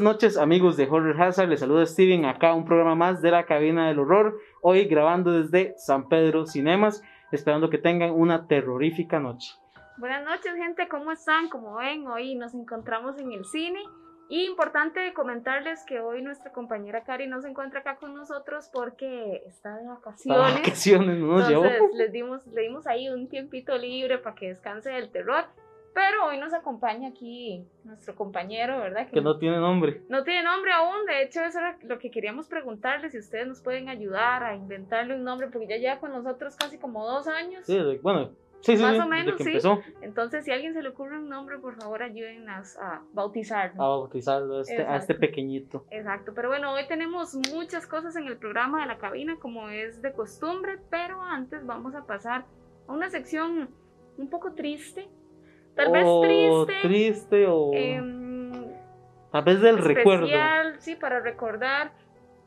[0.00, 3.44] buenas noches amigos de Horror Hazard, les saluda Steven, acá un programa más de la
[3.44, 9.52] cabina del horror, hoy grabando desde San Pedro Cinemas, esperando que tengan una terrorífica noche.
[9.98, 11.50] Buenas noches gente, ¿cómo están?
[11.50, 13.78] Como ven, hoy nos encontramos en el cine
[14.30, 19.42] y importante comentarles que hoy nuestra compañera Cari no se encuentra acá con nosotros porque
[19.46, 20.42] está de vacaciones.
[20.42, 21.64] Las vacaciones no nos llevó.
[21.66, 25.44] Entonces les dimos, le dimos ahí un tiempito libre para que descanse del terror.
[25.92, 29.08] Pero hoy nos acompaña aquí nuestro compañero, ¿verdad?
[29.08, 30.02] Que no tiene nombre.
[30.08, 33.60] No tiene nombre aún, de hecho eso era lo que queríamos preguntarles, si ustedes nos
[33.60, 37.66] pueden ayudar a inventarle un nombre, porque ya lleva con nosotros casi como dos años.
[37.66, 38.30] Sí, bueno,
[38.60, 39.50] sí, Más sí, o menos, que sí.
[39.50, 43.82] empezó Entonces, si a alguien se le ocurre un nombre, por favor ayúdennos a bautizarlo.
[43.82, 45.86] a bautizarlo a este, a este pequeñito.
[45.90, 50.00] Exacto, pero bueno, hoy tenemos muchas cosas en el programa de la cabina como es
[50.02, 52.44] de costumbre, pero antes vamos a pasar
[52.86, 53.70] a una sección
[54.18, 55.08] un poco triste,
[55.84, 58.52] tal vez triste, triste o em,
[59.32, 60.26] a veces del recuerdo.
[60.26, 61.92] especial, sí, para recordar.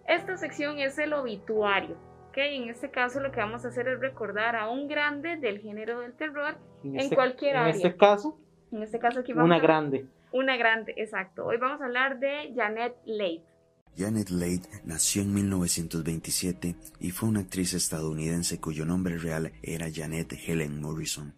[0.07, 1.95] Esta sección es el obituario,
[2.29, 2.37] ¿ok?
[2.37, 6.01] En este caso lo que vamos a hacer es recordar a un grande del género
[6.01, 7.73] del terror, en este, cualquier en área.
[7.75, 8.37] este caso,
[8.71, 10.05] en este caso aquí vamos una a- grande.
[10.33, 11.45] Una grande, exacto.
[11.45, 13.43] Hoy vamos a hablar de Janet Leigh.
[13.95, 20.33] Janet Leigh nació en 1927 y fue una actriz estadounidense cuyo nombre real era Janet
[20.47, 21.33] Helen Morrison.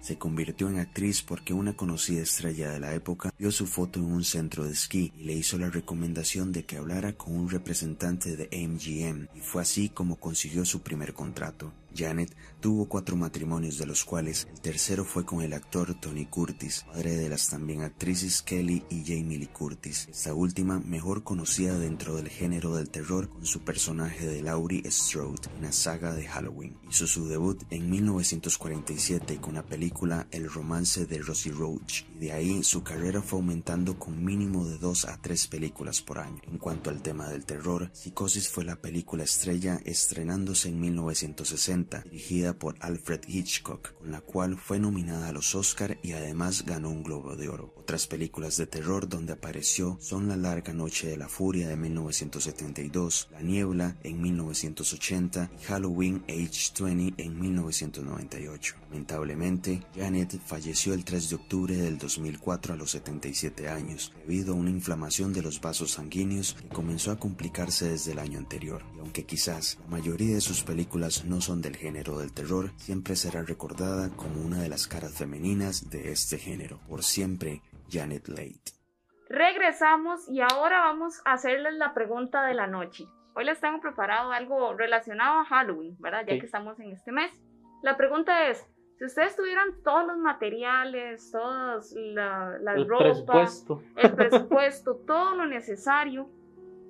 [0.00, 4.06] Se convirtió en actriz porque una conocida estrella de la época vio su foto en
[4.06, 8.36] un centro de esquí y le hizo la recomendación de que hablara con un representante
[8.36, 11.72] de MGM y fue así como consiguió su primer contrato.
[11.98, 16.84] Janet tuvo cuatro matrimonios de los cuales el tercero fue con el actor Tony Curtis,
[16.86, 22.16] padre de las también actrices Kelly y Jamie Lee Curtis, esta última mejor conocida dentro
[22.16, 26.76] del género del terror con su personaje de Laurie Strode en la saga de Halloween.
[26.88, 32.32] Hizo su debut en 1947 con la película El romance de Rosie Roach y de
[32.32, 36.40] ahí su carrera fue aumentando con mínimo de dos a tres películas por año.
[36.46, 42.58] En cuanto al tema del terror, Psicosis fue la película estrella estrenándose en 1960, dirigida
[42.58, 47.02] por Alfred Hitchcock, con la cual fue nominada a los Oscar y además ganó un
[47.02, 47.77] Globo de Oro.
[47.88, 53.30] Otras películas de terror donde apareció son La larga noche de la furia de 1972,
[53.32, 58.74] La niebla en 1980 y Halloween Age 20 en 1998.
[58.90, 64.56] Lamentablemente, Janet falleció el 3 de octubre del 2004 a los 77 años, debido a
[64.56, 68.82] una inflamación de los vasos sanguíneos que comenzó a complicarse desde el año anterior.
[68.96, 73.16] Y aunque quizás la mayoría de sus películas no son del género del terror, siempre
[73.16, 76.80] será recordada como una de las caras femeninas de este género.
[76.86, 78.60] Por siempre, Janet Leigh.
[79.28, 83.04] Regresamos y ahora vamos a hacerles la pregunta de la noche.
[83.34, 86.24] Hoy les tengo preparado algo relacionado a Halloween, ¿verdad?
[86.26, 86.40] Ya Sí.
[86.40, 87.30] que estamos en este mes.
[87.82, 88.66] La pregunta es,
[88.98, 93.82] si ustedes tuvieran todos los materiales, todas la, la El ropa, presupuesto.
[93.96, 96.30] el presupuesto, todo lo necesario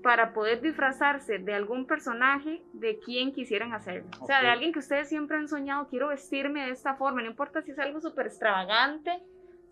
[0.03, 4.09] para poder disfrazarse de algún personaje de quien quisieran hacerlo.
[4.21, 7.29] O sea, de alguien que ustedes siempre han soñado, quiero vestirme de esta forma, no
[7.29, 9.11] importa si es algo súper extravagante,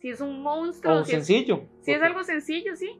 [0.01, 1.63] si es un monstruo, O si es, sencillo.
[1.83, 2.91] si es algo sencillo, sí.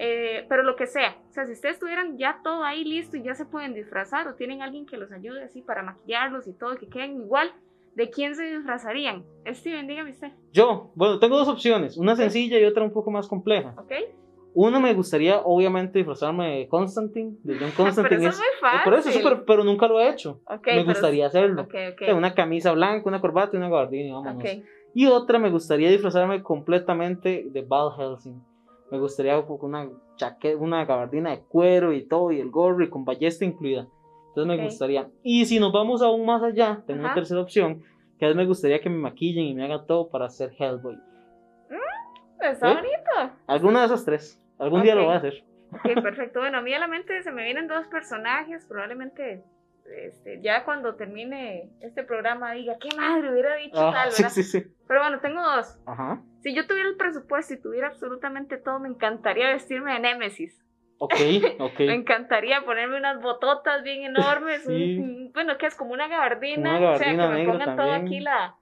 [0.00, 3.22] Eh, pero lo que sea, o sea, si ustedes tuvieran ya todo ahí listo y
[3.24, 6.76] ya se pueden disfrazar o tienen alguien que los ayude así para maquillarlos y todo,
[6.76, 7.52] que queden igual,
[7.96, 9.24] ¿de quién se disfrazarían?
[9.48, 13.26] Steven, dígame usted, Yo, bueno, tengo dos opciones, una sencilla y otra un poco más
[13.26, 13.74] compleja.
[13.76, 13.92] ¿ok?
[14.54, 18.20] Una me gustaría, obviamente, disfrazarme de Constantine, de John Pero Constantine.
[18.20, 18.80] eso es muy fácil.
[18.84, 20.40] por eso, sí, pero, pero nunca lo he hecho.
[20.46, 21.62] Ok, me pero- gustaría hacerlo.
[21.62, 22.02] Ok, ok.
[22.02, 24.42] O sea, Una camisa blanca, una corbata y una gabardina, vámonos.
[24.94, 28.42] Y otra, me gustaría disfrazarme completamente de Val Helsing.
[28.90, 32.88] Me gustaría con una chaqueta, una gabardina de cuero y todo, y el gorro y
[32.88, 33.86] con ballesta incluida.
[34.28, 35.08] Entonces me gustaría.
[35.22, 37.82] Y si nos vamos aún más allá, tengo una tercera opción,
[38.18, 40.98] que a veces me gustaría que me maquillen y me hagan todo para ser Hellboy.
[42.40, 42.74] Está ¿Eh?
[42.74, 43.36] bonito.
[43.46, 44.40] Alguna de esas tres.
[44.58, 45.44] Algún día lo voy a hacer.
[45.72, 46.40] Ok, perfecto.
[46.40, 48.64] Bueno, a mí a la mente se me vienen dos personajes.
[48.66, 49.44] Probablemente
[49.90, 54.28] este, ya cuando termine este programa diga, qué madre hubiera dicho Ah, tal, ¿verdad?
[54.30, 54.62] sí, sí.
[54.86, 55.78] Pero bueno, tengo dos.
[55.86, 56.22] Ajá.
[56.40, 60.64] Si yo tuviera el presupuesto y tuviera absolutamente todo, me encantaría vestirme de Némesis.
[60.98, 61.14] Ok,
[61.60, 61.78] ok.
[61.80, 64.66] Me encantaría ponerme unas bototas bien enormes.
[64.66, 66.78] Un- bueno, que es como una gabardina.
[66.78, 68.56] Una o sea, que gabardina me pongan todo aquí la,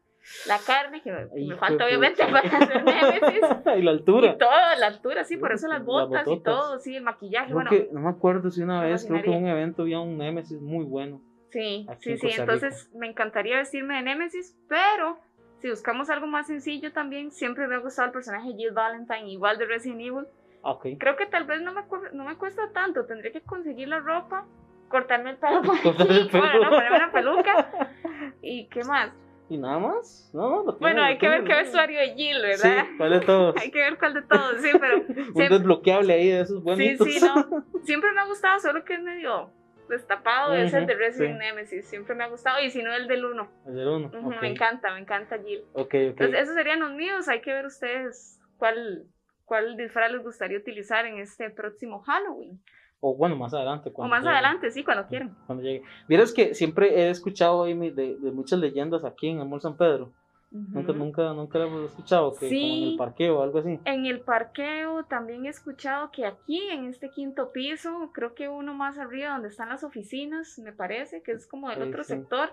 [0.47, 3.41] la carne, que me, que me Hijo falta obviamente para hacer Némesis.
[3.79, 4.33] y la altura.
[4.33, 6.55] Y todo, la altura, sí, por eso las botas, y bototas.
[6.55, 7.71] todo, sí, el maquillaje, Creo bueno.
[7.71, 10.61] que, no me acuerdo si una vez, creo que en un evento había un Nemesis
[10.61, 11.21] muy bueno.
[11.51, 15.19] Sí, sí, sí, entonces me encantaría vestirme de Nemesis, pero
[15.59, 19.57] si buscamos algo más sencillo también, siempre me ha gustado el personaje Jill Valentine, igual
[19.59, 20.27] de Resident Evil.
[20.63, 20.87] Ah, Ok.
[20.99, 21.83] Creo que tal vez no me,
[22.13, 24.45] no me cuesta tanto, tendría que conseguir la ropa,
[24.89, 26.65] cortarme el pelo por el aquí, bueno, pelo.
[26.65, 27.71] no, ponerme una peluca,
[28.43, 29.13] y qué más.
[29.49, 30.29] Y nada más.
[30.33, 32.57] Lo tiene, Bueno, lo hay que ver qué vestuario de Jill, tiene.
[32.57, 32.87] Sí, ¿verdad?
[32.99, 33.57] ¿cuál de todos?
[33.63, 36.65] Hay que ver cuál de todos, sí, pero Un siempre- desbloqueable ahí de esos sí,
[36.65, 37.07] bonitos.
[37.07, 37.65] sí, no.
[37.85, 39.51] Siempre me ha gustado, solo que es medio
[39.89, 41.39] destapado, es el de Resident sí.
[41.47, 41.87] Nemesis.
[41.87, 43.49] Siempre me ha gustado, y si no, el del 1.
[43.67, 44.09] El del uno.
[44.09, 44.41] Ujú, ok.
[44.43, 45.63] Me encanta, me encanta Jill.
[45.75, 45.93] Ok, ok.
[45.95, 47.29] Entonces, esos serían los míos.
[47.29, 49.05] Hay que ver ustedes cuál,
[49.45, 52.61] cuál disfraz les gustaría utilizar en este próximo Halloween.
[53.01, 53.91] O bueno, más adelante.
[53.91, 54.33] O cuando más llegue.
[54.35, 55.37] adelante, sí, cuando quieran.
[55.47, 55.83] Cuando llegue.
[56.09, 60.13] Vieras que siempre he escuchado de, de muchas leyendas aquí en Amor San Pedro.
[60.51, 60.99] Nunca, Ujú.
[61.05, 62.31] nunca, nunca lo hemos escuchado.
[62.33, 62.91] Que como en Sí.
[62.93, 63.79] el parqueo o algo así.
[63.85, 68.73] En el parqueo también he escuchado que aquí, en este quinto piso, creo que uno
[68.73, 72.15] más arriba donde están las oficinas, me parece, que es como del Ahí otro sí.
[72.15, 72.51] sector.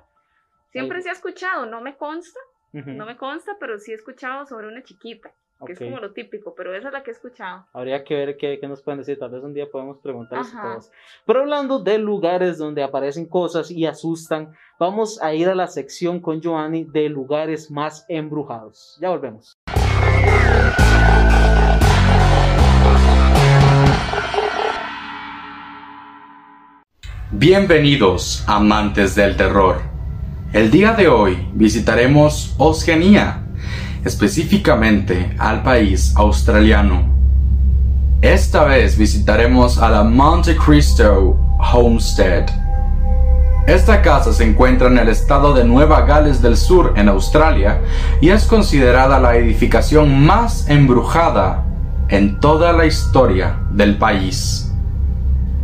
[0.72, 2.40] Siempre se ha escuchado, no me consta,
[2.74, 5.32] Ujú, no me consta, pero sí he escuchado sobre una chiquita,
[5.66, 7.66] que es como lo típico, pero esa es la que he escuchado.
[7.74, 9.18] Habría que ver qué, qué nos pueden decir.
[9.20, 10.92] Tal vez un día podemos preguntarles a todos.
[11.26, 16.20] Pero hablando de lugares donde aparecen cosas y asustan, vamos a ir a la sección
[16.20, 18.98] con Giovanni de lugares más embrujados.
[19.02, 19.58] Ya volvemos.
[27.36, 29.82] Bienvenidos, amantes del terror.
[30.54, 33.43] El día de hoy visitaremos Oceanía,
[34.06, 37.12] específicamente al país australiano.
[38.22, 41.38] Esta vez visitaremos a la Monte Cristo
[41.74, 42.46] Homestead.
[43.68, 47.82] Esta casa se encuentra en el estado de Nueva Gales del Sur, en Australia,
[48.22, 51.66] y es considerada la edificación más embrujada
[52.10, 54.70] en toda la historia del país.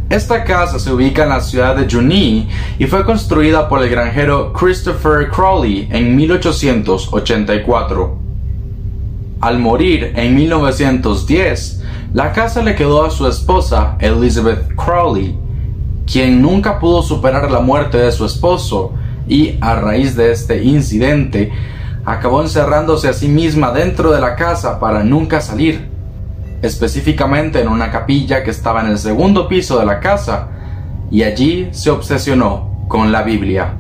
[0.09, 2.47] Esta casa se ubica en la ciudad de Junee
[2.80, 8.28] y fue construida por el granjero Christopher Crowley en 1884.
[9.41, 11.83] Al morir en 1910,
[12.13, 15.38] la casa le quedó a su esposa Elizabeth Crowley,
[16.06, 18.94] quien nunca pudo superar la muerte de su esposo
[19.27, 21.51] y a raíz de este incidente
[22.03, 25.88] acabó encerrándose a sí misma dentro de la casa para nunca salir
[26.62, 30.50] específicamente en una capilla que estaba en el segundo piso de la casa,
[31.12, 33.75] y allí se obsesionó con la Biblia.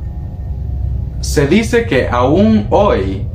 [1.19, 3.27] Se dice que aún hoy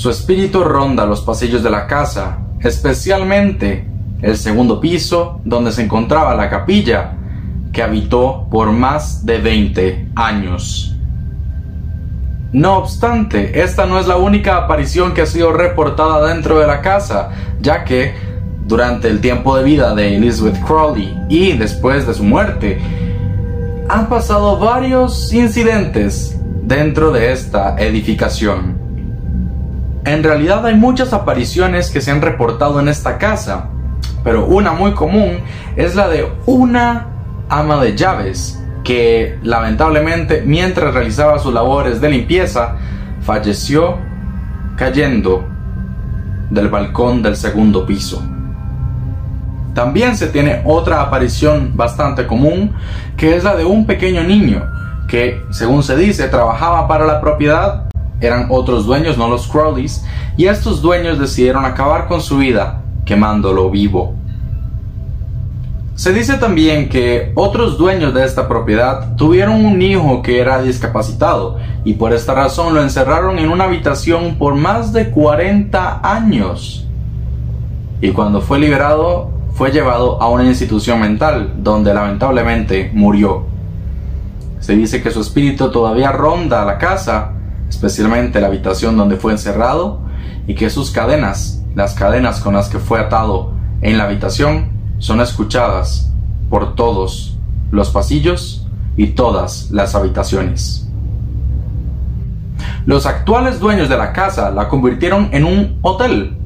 [0.00, 3.86] su espíritu ronda los pasillos de la casa, especialmente
[4.22, 7.18] el segundo piso donde se encontraba la capilla,
[7.70, 10.96] que habitó por más de 20 años.
[12.52, 16.80] No obstante, esta no es la única aparición que ha sido reportada dentro de la
[16.80, 18.14] casa, ya que
[18.66, 22.80] durante el tiempo de vida de Elizabeth Crowley y después de su muerte,
[23.86, 28.79] han pasado varios incidentes dentro de esta edificación.
[30.04, 33.68] En realidad hay muchas apariciones que se han reportado en esta casa,
[34.24, 35.40] pero una muy común
[35.76, 37.06] es la de una
[37.48, 42.76] ama de llaves que lamentablemente mientras realizaba sus labores de limpieza
[43.22, 43.98] falleció
[44.76, 45.46] cayendo
[46.48, 48.22] del balcón del segundo piso.
[49.74, 52.74] También se tiene otra aparición bastante común,
[53.16, 54.64] que es la de un pequeño niño,
[55.06, 57.89] que según se dice trabajaba para la propiedad,
[58.20, 60.04] eran otros dueños, no los Crowleys,
[60.36, 64.14] y estos dueños decidieron acabar con su vida quemándolo vivo.
[65.94, 71.58] Se dice también que otros dueños de esta propiedad tuvieron un hijo que era discapacitado
[71.84, 76.86] y por esta razón lo encerraron en una habitación por más de 40 años.
[78.00, 83.44] Y cuando fue liberado fue llevado a una institución mental donde lamentablemente murió.
[84.60, 87.32] Se dice que su espíritu todavía ronda la casa,
[87.70, 90.00] especialmente la habitación donde fue encerrado,
[90.46, 95.20] y que sus cadenas, las cadenas con las que fue atado en la habitación, son
[95.20, 96.12] escuchadas
[96.50, 97.38] por todos
[97.70, 100.88] los pasillos y todas las habitaciones.
[102.84, 106.36] Los actuales dueños de la casa la convirtieron en un hotel.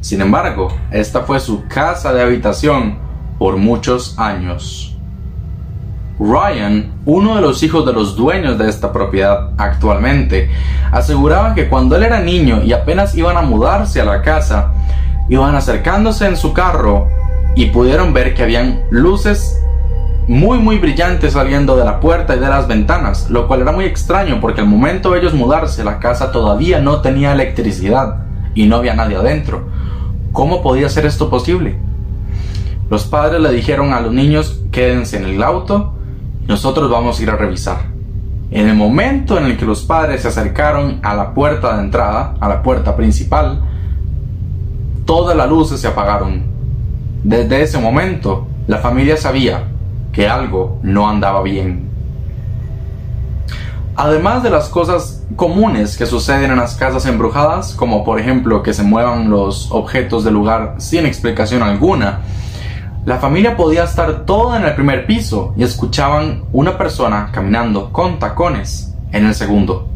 [0.00, 2.98] Sin embargo, esta fue su casa de habitación
[3.38, 4.95] por muchos años.
[6.18, 10.50] Ryan, uno de los hijos de los dueños de esta propiedad actualmente,
[10.90, 14.72] aseguraba que cuando él era niño y apenas iban a mudarse a la casa,
[15.28, 17.08] iban acercándose en su carro
[17.54, 19.60] y pudieron ver que habían luces
[20.28, 23.84] muy muy brillantes saliendo de la puerta y de las ventanas, lo cual era muy
[23.84, 28.76] extraño porque al momento de ellos mudarse la casa todavía no tenía electricidad y no
[28.76, 29.68] había nadie adentro.
[30.32, 31.78] ¿Cómo podía ser esto posible?
[32.90, 35.95] Los padres le dijeron a los niños quédense en el auto
[36.46, 37.78] nosotros vamos a ir a revisar.
[38.50, 42.34] En el momento en el que los padres se acercaron a la puerta de entrada,
[42.40, 43.60] a la puerta principal,
[45.04, 46.44] todas las luces se apagaron.
[47.24, 49.64] Desde ese momento, la familia sabía
[50.12, 51.90] que algo no andaba bien.
[53.96, 58.74] Además de las cosas comunes que suceden en las casas embrujadas, como por ejemplo que
[58.74, 62.20] se muevan los objetos del lugar sin explicación alguna,
[63.06, 68.18] la familia podía estar toda en el primer piso y escuchaban una persona caminando con
[68.18, 69.88] tacones en el segundo.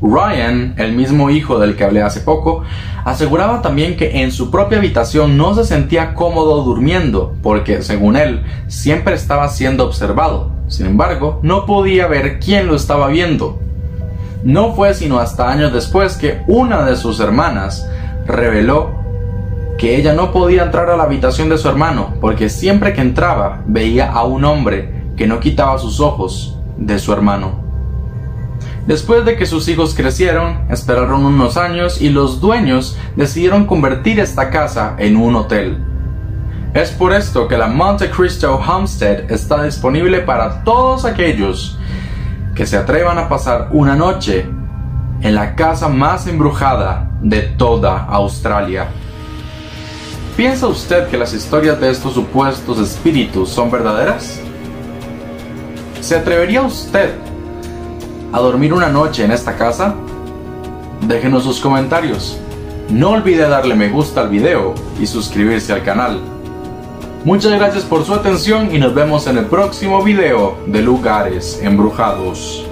[0.00, 2.62] Ryan, el mismo hijo del que hablé hace poco,
[3.04, 8.44] aseguraba también que en su propia habitación no se sentía cómodo durmiendo, porque, según él,
[8.68, 10.52] siempre estaba siendo observado.
[10.68, 13.58] Sin embargo, no podía ver quién lo estaba viendo.
[14.44, 17.84] No fue sino hasta años después que una de sus hermanas
[18.26, 18.99] reveló
[19.80, 23.62] que ella no podía entrar a la habitación de su hermano, porque siempre que entraba
[23.66, 27.64] veía a un hombre que no quitaba sus ojos de su hermano.
[28.86, 34.50] Después de que sus hijos crecieron, esperaron unos años y los dueños decidieron convertir esta
[34.50, 35.78] casa en un hotel.
[36.74, 41.78] Es por esto que la Monte Cristo Homestead está disponible para todos aquellos
[42.54, 44.46] que se atrevan a pasar una noche
[45.22, 48.88] en la casa más embrujada de toda Australia.
[50.36, 54.40] ¿Piensa usted que las historias de estos supuestos espíritus son verdaderas?
[56.00, 57.14] ¿Se atrevería usted
[58.32, 59.94] a dormir una noche en esta casa?
[61.06, 62.38] Déjenos sus comentarios.
[62.88, 66.20] No olvide darle me gusta al video y suscribirse al canal.
[67.24, 72.66] Muchas gracias por su atención y nos vemos en el próximo video de lugares embrujados.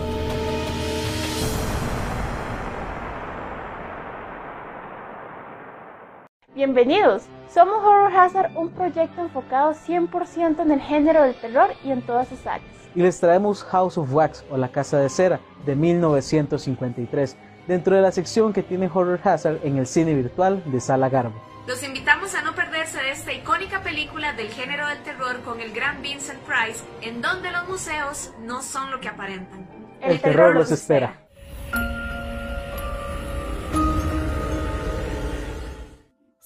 [6.54, 12.02] Bienvenidos, somos Horror Hazard, un proyecto enfocado 100% en el género del terror y en
[12.02, 15.76] todas sus áreas y les traemos House of Wax o La Casa de Cera de
[15.76, 17.36] 1953
[17.68, 21.40] dentro de la sección que tiene Horror Hazard en el cine virtual de Sala Garbo.
[21.68, 25.72] Los invitamos a no perderse de esta icónica película del género del terror con el
[25.72, 29.68] gran Vincent Price, en donde los museos no son lo que aparentan.
[30.00, 31.27] El, terror, los espera.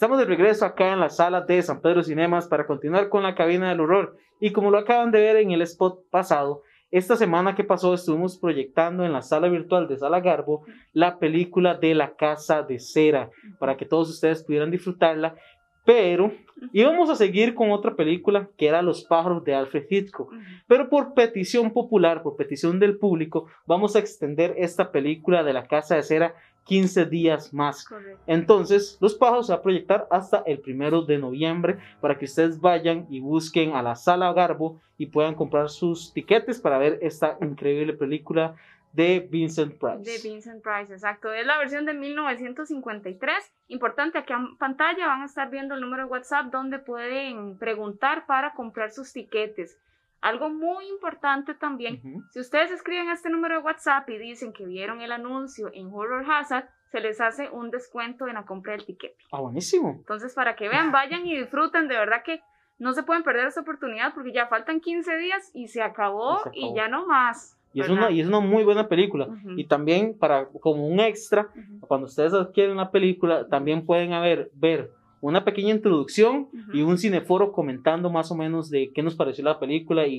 [0.03, 3.37] Estamos de regreso acá en la sala de San Pedro Cinemas para continuar con la
[3.37, 4.17] cabina del horror.
[4.41, 8.37] Y como lo acaban de ver en el spot pasado, esta semana que pasó estuvimos
[8.37, 13.31] proyectando en la sala virtual de Sala Garbo la película de la Casa de Cera
[13.61, 15.37] para que todos ustedes pudieran disfrutarla.
[15.85, 16.33] Pero
[16.73, 20.33] íbamos a seguir con otra película que era Los pájaros de Alfred Hitchcock.
[20.67, 25.69] Pero por petición popular, por petición del público, vamos a extender esta película de la
[25.69, 27.87] Casa de Cera 15 días más.
[28.27, 32.61] Entonces, Los Pájaros se va a proyectar hasta el primero de noviembre para que ustedes
[32.61, 37.37] vayan y busquen a la sala Garbo y puedan comprar sus tiquetes para ver esta
[37.41, 38.55] increíble película
[38.93, 40.11] de Vincent Price.
[40.11, 41.33] De Vincent Price, exacto.
[41.33, 43.53] Es la versión de 1953.
[43.69, 48.27] Importante, aquí en pantalla van a estar viendo el número de WhatsApp donde pueden preguntar
[48.27, 49.79] para comprar sus tiquetes.
[50.23, 52.01] Algo muy importante también,
[52.31, 56.25] si ustedes escriben este número de WhatsApp y dicen que vieron el anuncio en Horror
[56.31, 59.15] Hazard, se les hace un descuento en la compra del ticket.
[59.33, 59.97] Ah, buenísimo.
[59.99, 62.41] Entonces, para que vean, vayan y disfruten, de verdad que
[62.79, 66.73] no se pueden perder esta oportunidad porque ya faltan 15 días y se acabó y,
[66.75, 67.59] ya no más.
[67.75, 69.29] Y es, una, y es una muy buena película.
[69.57, 71.49] Y también para como un extra,
[71.81, 77.53] cuando ustedes adquieren una película, también pueden haber, ver una pequeña introducción y un cineforo
[77.53, 80.19] comentando más o menos de qué nos pareció la película y,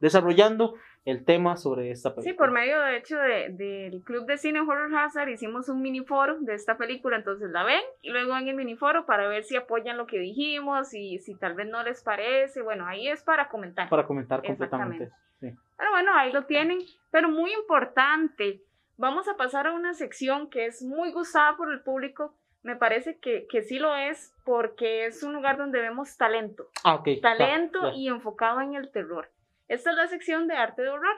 [0.00, 2.32] desarrollando el tema sobre esta película.
[2.32, 6.40] Sí, por medio de hecho del Club de Cine Horror Hazard hicimos un mini foro
[6.40, 9.54] de esta película, entonces la ven y luego en el mini foro para ver si
[9.54, 13.48] apoyan lo que dijimos y si tal vez no les parece, bueno, ahí es para
[13.48, 13.88] comentar.
[13.88, 15.12] Para comentar completamente.
[15.38, 15.52] Sí.
[15.78, 16.80] Pero bueno, ahí lo tienen,
[17.12, 18.60] pero muy importante,
[18.96, 23.18] vamos a pasar a una sección que es muy gustada por el público me parece
[23.18, 26.68] que, que, sí lo es porque es un lugar donde vemos talento.
[26.84, 27.02] Ah.
[27.20, 29.30] Talento y enfocado en el terror.
[29.68, 31.16] Esta es la sección de arte de horror.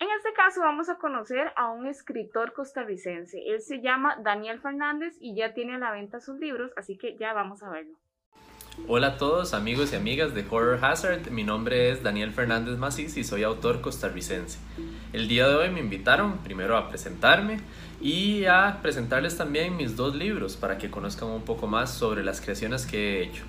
[0.00, 3.42] En este caso vamos a conocer a un escritor costarricense.
[3.46, 7.16] Él se llama Daniel Fernández y ya tiene a la venta sus libros, así que
[7.16, 7.96] ya vamos a verlo.
[8.88, 13.16] Hola a todos amigos y amigas de Horror Hazard, mi nombre es Daniel Fernández Macís
[13.16, 14.58] y soy autor costarricense.
[15.12, 17.60] El día de hoy me invitaron primero a presentarme,
[18.04, 22.42] y a presentarles también mis dos libros para que conozcan un poco más sobre las
[22.42, 23.44] creaciones que he hecho.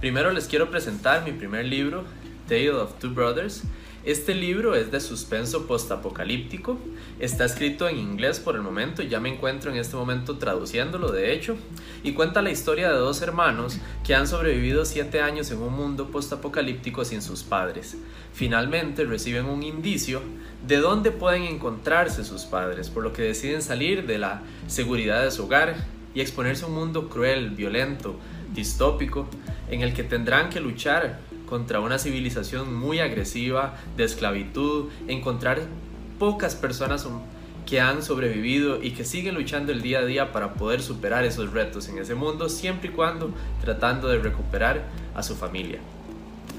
[0.00, 2.04] Primero les quiero presentar mi primer libro,
[2.46, 3.62] Tale of Two Brothers,
[4.06, 6.78] este libro es de suspenso postapocalíptico,
[7.18, 11.32] está escrito en inglés por el momento, ya me encuentro en este momento traduciéndolo de
[11.32, 11.56] hecho,
[12.04, 16.06] y cuenta la historia de dos hermanos que han sobrevivido siete años en un mundo
[16.12, 17.96] postapocalíptico sin sus padres.
[18.32, 20.22] Finalmente reciben un indicio
[20.64, 25.32] de dónde pueden encontrarse sus padres, por lo que deciden salir de la seguridad de
[25.32, 25.74] su hogar
[26.14, 28.14] y exponerse a un mundo cruel, violento,
[28.54, 29.26] distópico,
[29.68, 35.62] en el que tendrán que luchar contra una civilización muy agresiva de esclavitud, encontrar
[36.18, 37.06] pocas personas
[37.66, 41.52] que han sobrevivido y que siguen luchando el día a día para poder superar esos
[41.52, 44.84] retos en ese mundo, siempre y cuando tratando de recuperar
[45.14, 45.80] a su familia.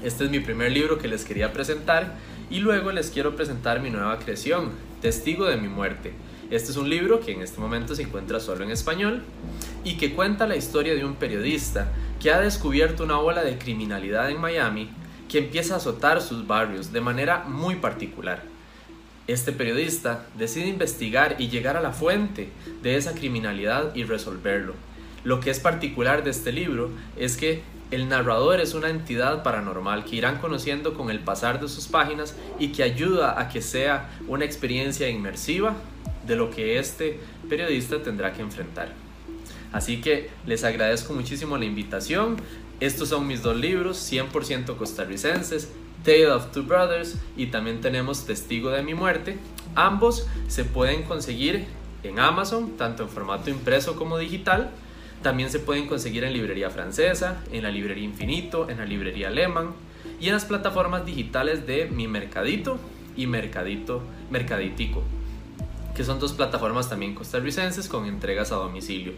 [0.04, 2.14] Este es mi primer libro que les quería presentar
[2.50, 6.12] y luego les quiero presentar mi nueva creación, Testigo de mi muerte.
[6.50, 9.22] Este es un libro que en este momento se encuentra solo en español
[9.84, 14.30] y que cuenta la historia de un periodista que ha descubierto una ola de criminalidad
[14.30, 14.90] en Miami
[15.28, 18.42] que empieza a azotar sus barrios de manera muy particular.
[19.26, 22.48] Este periodista decide investigar y llegar a la fuente
[22.82, 24.74] de esa criminalidad y resolverlo.
[25.22, 30.04] Lo que es particular de este libro es que el narrador es una entidad paranormal
[30.04, 34.10] que irán conociendo con el pasar de sus páginas y que ayuda a que sea
[34.26, 35.74] una experiencia inmersiva
[36.26, 39.07] de lo que este periodista tendrá que enfrentar.
[39.72, 42.36] Así que les agradezco muchísimo la invitación.
[42.80, 45.70] Estos son mis dos libros, 100% costarricenses,
[46.04, 49.36] Tale of Two Brothers y también tenemos Testigo de mi muerte.
[49.74, 51.66] Ambos se pueden conseguir
[52.02, 54.70] en Amazon, tanto en formato impreso como digital.
[55.22, 59.72] También se pueden conseguir en librería francesa, en la librería Infinito, en la librería Lehman
[60.20, 62.78] y en las plataformas digitales de Mi Mercadito
[63.16, 65.02] y Mercadito Mercaditico,
[65.98, 69.14] que son dos plataformas también costarricenses con entregas a domicilio.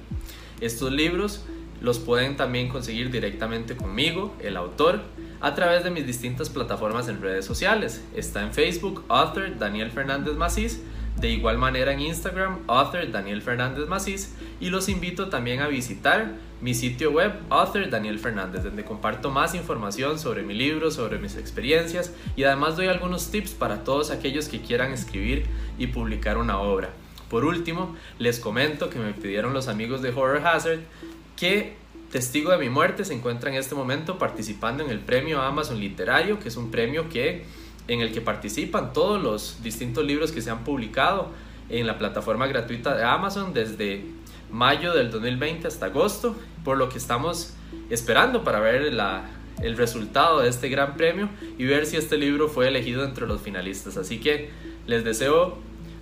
[0.62, 1.44] Estos libros
[1.82, 5.02] los pueden también conseguir directamente conmigo, el autor,
[5.42, 8.02] a través de mis distintas plataformas en redes sociales.
[8.16, 10.80] Está en Facebook, author Daniel Fernández Macís,
[11.20, 16.32] de igual manera en Instagram, author Daniel Fernández Macís, y los invito también a visitar
[16.60, 21.36] mi sitio web, author Daniel Fernández, donde comparto más información sobre mi libro, sobre mis
[21.36, 25.46] experiencias y además doy algunos tips para todos aquellos que quieran escribir
[25.78, 26.90] y publicar una obra.
[27.28, 30.80] Por último, les comento que me pidieron los amigos de Horror Hazard
[31.36, 31.80] que
[32.10, 36.40] Testigo de mi muerte se encuentra en este momento participando en el premio Amazon Literario,
[36.40, 37.44] que es un premio que
[37.90, 41.30] en el que participan todos los distintos libros que se han publicado
[41.68, 44.04] en la plataforma gratuita de Amazon desde
[44.48, 47.54] mayo del 2020 hasta agosto, por lo que estamos
[47.90, 48.94] esperando para ver
[49.62, 53.40] el resultado de este gran premio y ver si este libro fue elegido entre los
[53.40, 53.96] finalistas.
[53.96, 54.50] Así que
[54.86, 55.58] les deseo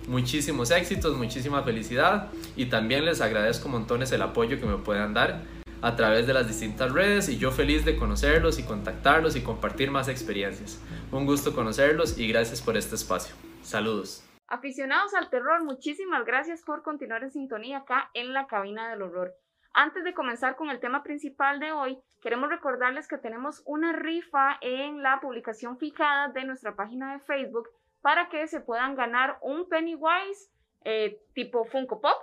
[0.07, 5.58] muchísimos éxitos, muchísima felicidad y también les agradezco montones el apoyo que me puedan dar
[5.81, 9.91] a través de las distintas redes y yo feliz de conocerlos y contactarlos y compartir
[9.91, 10.83] más experiencias.
[11.11, 13.35] Un gusto conocerlos y gracias por este espacio.
[13.61, 14.25] Saludos.
[14.47, 19.33] Aficionados al terror, muchísimas gracias por continuar en sintonía acá en la cabina del horror.
[19.73, 24.57] Antes de comenzar con el tema principal de hoy, queremos recordarles que tenemos una rifa
[24.61, 27.69] en la publicación fijada de nuestra página de Facebook
[28.01, 30.49] para que se puedan ganar un Pennywise
[30.83, 32.17] eh, tipo Funko Pop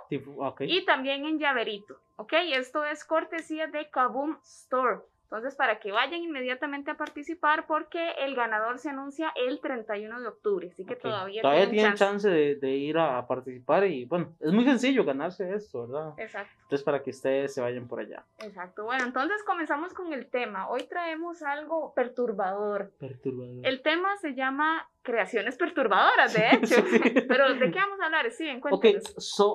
[0.59, 1.97] y también en llaverito.
[2.17, 5.01] Ok, esto es cortesía de Kaboom Store.
[5.29, 10.27] Entonces, para que vayan inmediatamente a participar, porque el ganador se anuncia el 31 de
[10.27, 14.63] octubre, así que todavía, todavía tienen chance, de, ir a, participar y bueno, es muy
[14.63, 16.13] sencillo ganarse esto, ¿verdad?
[16.17, 16.53] Exacto.
[16.63, 18.23] Entonces, para que ustedes se vayan por allá.
[18.39, 18.85] Exacto.
[18.85, 20.69] Bueno, entonces comenzamos con el tema.
[20.69, 22.93] Hoy traemos algo perturbador.
[22.97, 23.67] Perturbador.
[23.67, 26.75] El tema se llama creaciones perturbadoras, de hecho.
[27.29, 28.29] pero, ¿de qué vamos a hablar?
[28.29, 28.85] Sí, Ok,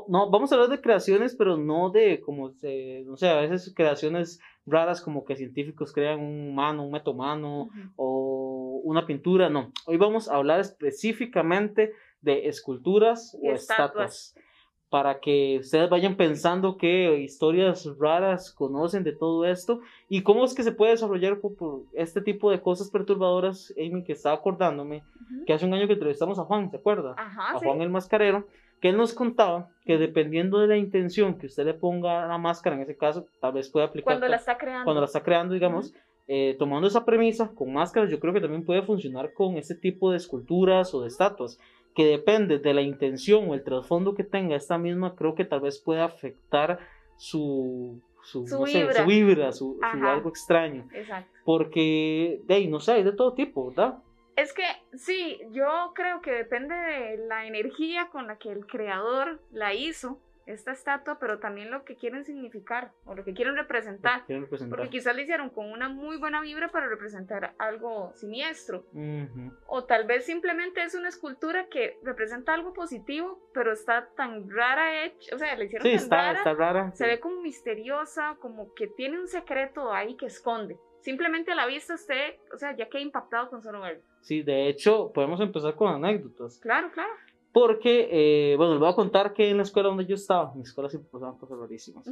[0.08, 3.70] no, vamos a hablar de creaciones, pero no de como, se, no sé, a veces
[3.76, 9.72] creaciones raras como que científicos crean un humano, un metomano o una pintura, no.
[9.84, 14.34] Hoy vamos a hablar específicamente de esculturas o estatuas.
[14.92, 20.52] Para que ustedes vayan pensando qué historias raras conocen de todo esto y cómo es
[20.54, 25.02] que se puede desarrollar por, este tipo de cosas perturbadoras, Amy, que está acordándome,
[25.46, 27.14] que hace un año que entrevistamos a Juan, ¿se acuerda?
[27.16, 28.46] a Juan el Mascarero,
[28.82, 32.36] que él nos contaba que dependiendo de la intención que usted le ponga a la
[32.36, 34.12] máscara, en ese caso, tal vez puede aplicar.
[34.12, 34.84] Cuando la está creando.
[34.84, 35.94] Cuando la está creando, digamos,
[36.28, 40.10] eh, tomando esa premisa, con máscaras, yo creo que también puede funcionar con este tipo
[40.10, 41.58] de esculturas o de estatuas,
[41.94, 45.60] que depende de la intención o el trasfondo que tenga esta misma, creo que tal
[45.60, 46.78] vez puede afectar
[47.16, 48.00] su.
[48.24, 48.62] Su, su,
[49.04, 49.50] vibra.
[49.50, 50.86] su, algo extraño.
[50.92, 51.28] Exacto.
[51.44, 53.98] Porque, de ahí, no sé, hay de todo tipo, ¿verdad?
[54.36, 54.62] Es que
[54.94, 60.20] sí, yo creo que depende de la energía con la que el creador la hizo,
[60.46, 64.24] esta estatua, pero también lo que quieren significar o lo que quieren representar.
[64.68, 68.84] Porque quizás le hicieron con una muy buena vibra para representar algo siniestro.
[69.66, 75.04] O tal vez simplemente es una escultura que representa algo positivo, pero está tan rara
[75.04, 76.92] hecha, o sea, le hicieron tan rara, está rara.
[76.92, 80.76] Se ve como misteriosa, como que tiene un secreto ahí que esconde.
[81.00, 84.02] Simplemente a la vista usted, o sea, ya queda impactado con solo verlo.
[84.20, 86.60] Sí, de hecho, podemos empezar con anécdotas.
[86.60, 87.12] Claro, claro.
[87.52, 90.58] Porque, eh, bueno, les voy a contar que en la escuela donde yo estaba, en
[90.58, 92.08] mi escuela siempre pasaban cosas rarísimas.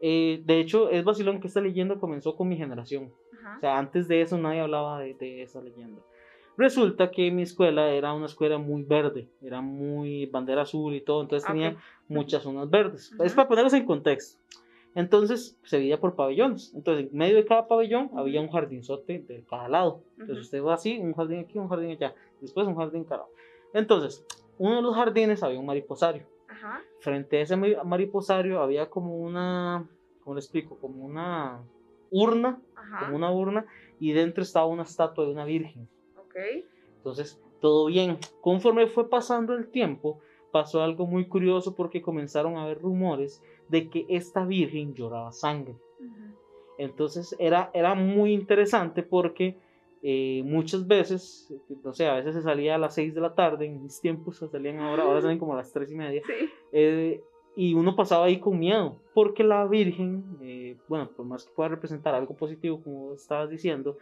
[0.00, 3.12] Eh, de hecho, es vacilón que esta leyenda comenzó con mi generación.
[3.56, 6.00] O sea, antes de eso nadie hablaba de, esa leyenda.
[6.56, 11.22] Resulta que mi escuela era una escuela muy verde, era muy bandera azul y todo,
[11.22, 11.76] entonces tenía Ok.
[12.06, 13.12] muchas zonas verdes.
[13.18, 13.36] Es Ujú.
[13.36, 14.38] para ponerlos en contexto.
[14.94, 16.72] Entonces se veía por pabellones.
[16.72, 20.04] Entonces en medio de cada pabellón había un jardinzote de cada lado.
[20.16, 23.30] Entonces usted va así, un jardín aquí, un jardín allá, después un jardín cada lado.
[23.72, 24.24] Entonces,
[24.58, 26.24] uno de los jardines había un mariposario.
[26.48, 26.80] Ajá.
[27.00, 29.86] Frente a ese mari- mariposario había como una,
[30.22, 30.76] ¿cómo le explico?
[30.78, 31.62] Como una
[32.10, 33.04] urna, Ajá.
[33.06, 33.66] como una urna,
[33.98, 35.88] y dentro estaba una estatua de una virgen.
[36.16, 36.36] Ok.
[36.96, 38.18] Entonces, todo bien.
[38.40, 40.20] Conforme fue pasando el tiempo,
[40.52, 45.74] pasó algo muy curioso porque comenzaron a haber rumores de que esta virgen lloraba sangre.
[46.78, 49.56] Entonces, era, era muy interesante porque
[50.06, 51.50] eh, muchas veces,
[51.82, 54.36] no sé, a veces se salía a las 6 de la tarde, en mis tiempos
[54.36, 56.50] se salían ahora, ahora salen como a las 3 y media, Sí.
[56.72, 57.22] eh,
[57.56, 61.70] y uno pasaba ahí con miedo, porque la Virgen, eh, bueno, por más que pueda
[61.70, 63.96] representar algo positivo, como estabas diciendo,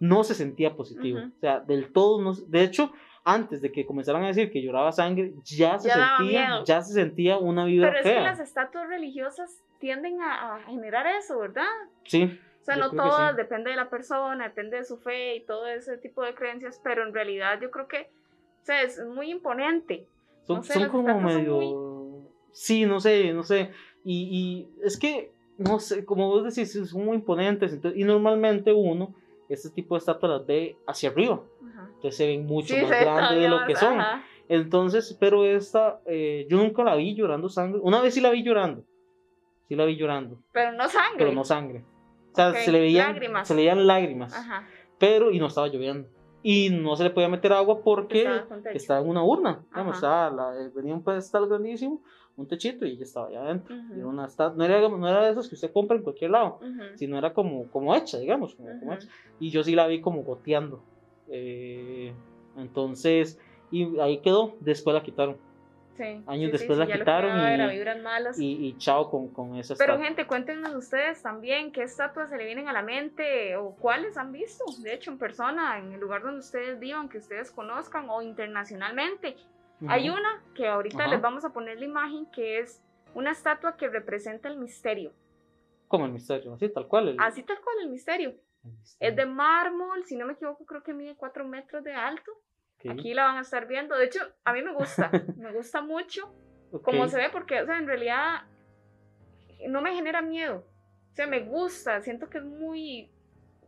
[0.00, 1.18] no se sentía positivo.
[1.18, 1.28] Ujú.
[1.28, 2.90] O sea, del todo, no, de hecho,
[3.24, 6.92] antes de que comenzaran a decir que lloraba sangre, ya se Ya sentía, ya se
[6.94, 8.22] sentía una vibra Pero es que fea.
[8.22, 11.66] las estatuas religiosas tienden a, a generar eso, ¿verdad?
[12.04, 13.36] Sí, sea, Yo no todas, sí.
[13.36, 17.06] depende de la persona, depende de su fe y todo ese tipo de creencias, pero
[17.06, 18.10] en realidad yo creo que,
[18.62, 20.06] o sea, es muy imponente.
[20.46, 22.28] son, no sé, son las como son medio...
[22.52, 23.70] Sí, no sé, no sé.
[24.04, 27.72] Y, y es que, no sé, como vos decís, son muy imponentes.
[27.72, 29.14] entonces- y normalmente uno,
[29.48, 31.40] este tipo de estatuas las ve hacia arriba.
[31.70, 31.88] Ajá.
[31.94, 34.00] Entonces se ven mucho Sí, más grandes de lo que son.
[34.00, 34.24] ajá.
[34.48, 37.80] Entonces, pero esta, eh, yo nunca la vi llorando sangre.
[37.82, 38.84] Una vez sí la vi llorando.
[39.68, 41.18] Sí la vi llorando, Pero no sangre.
[41.18, 41.84] pero no sangre.
[42.36, 43.48] Sea, Ok, se le veían lágrimas.
[43.48, 44.32] se le veían lágrimas.
[44.34, 44.68] Ajá.
[44.98, 46.08] Pero, y no estaba lloviendo.
[46.42, 49.64] Y no se le podía meter agua porque Estaba estaba en una urna.
[49.70, 52.02] Digamos, estaba la- eh, venía un pedestal grandísimo,
[52.36, 53.74] un techito y ella estaba allá adentro.
[53.74, 53.94] Ujú.
[53.94, 56.58] Y era una no, era, no era de esas que usted compra en cualquier lado,
[56.62, 56.96] Ujú.
[56.96, 58.54] sino era como, como hecha, digamos.
[58.54, 59.00] Como, como Ujú.
[59.00, 59.08] hecha.
[59.40, 60.84] Y yo sí la vi como goteando.
[61.28, 62.14] Eh,
[62.56, 63.38] entonces,
[63.70, 64.54] y ahí quedó.
[64.60, 65.38] Después la quitaron.
[65.96, 67.30] Sí, Años sí, después sí, la quitaron
[67.70, 68.38] y- vibras malas.
[68.38, 70.04] Y, y chao con, con esa Pero estatua.
[70.06, 74.32] gente, cuéntenos ustedes también qué estatuas se le vienen a la mente o cuáles han
[74.32, 78.20] visto, de hecho, en persona, en el lugar donde ustedes vivan, que ustedes conozcan o
[78.22, 79.36] internacionalmente.
[79.80, 79.90] Ujú.
[79.90, 81.08] Hay una que ahorita Ajá.
[81.12, 82.82] les vamos a poner la imagen que es
[83.14, 85.12] una estatua que representa el misterio.
[85.88, 87.08] Como el misterio, así tal cual.
[87.08, 88.30] el- Así tal cual el misterio.
[88.64, 89.10] el misterio.
[89.10, 92.32] Es de mármol, si no me equivoco, creo que mide 4 metros de alto.
[92.88, 93.96] Aquí la van a estar viendo.
[93.96, 96.32] De hecho, a mí me gusta, me gusta mucho
[96.70, 96.82] ok.
[96.84, 98.42] como se ve, porque, o sea, en realidad
[99.68, 100.66] no me genera miedo.
[101.12, 103.10] O sea, me gusta, siento que es muy,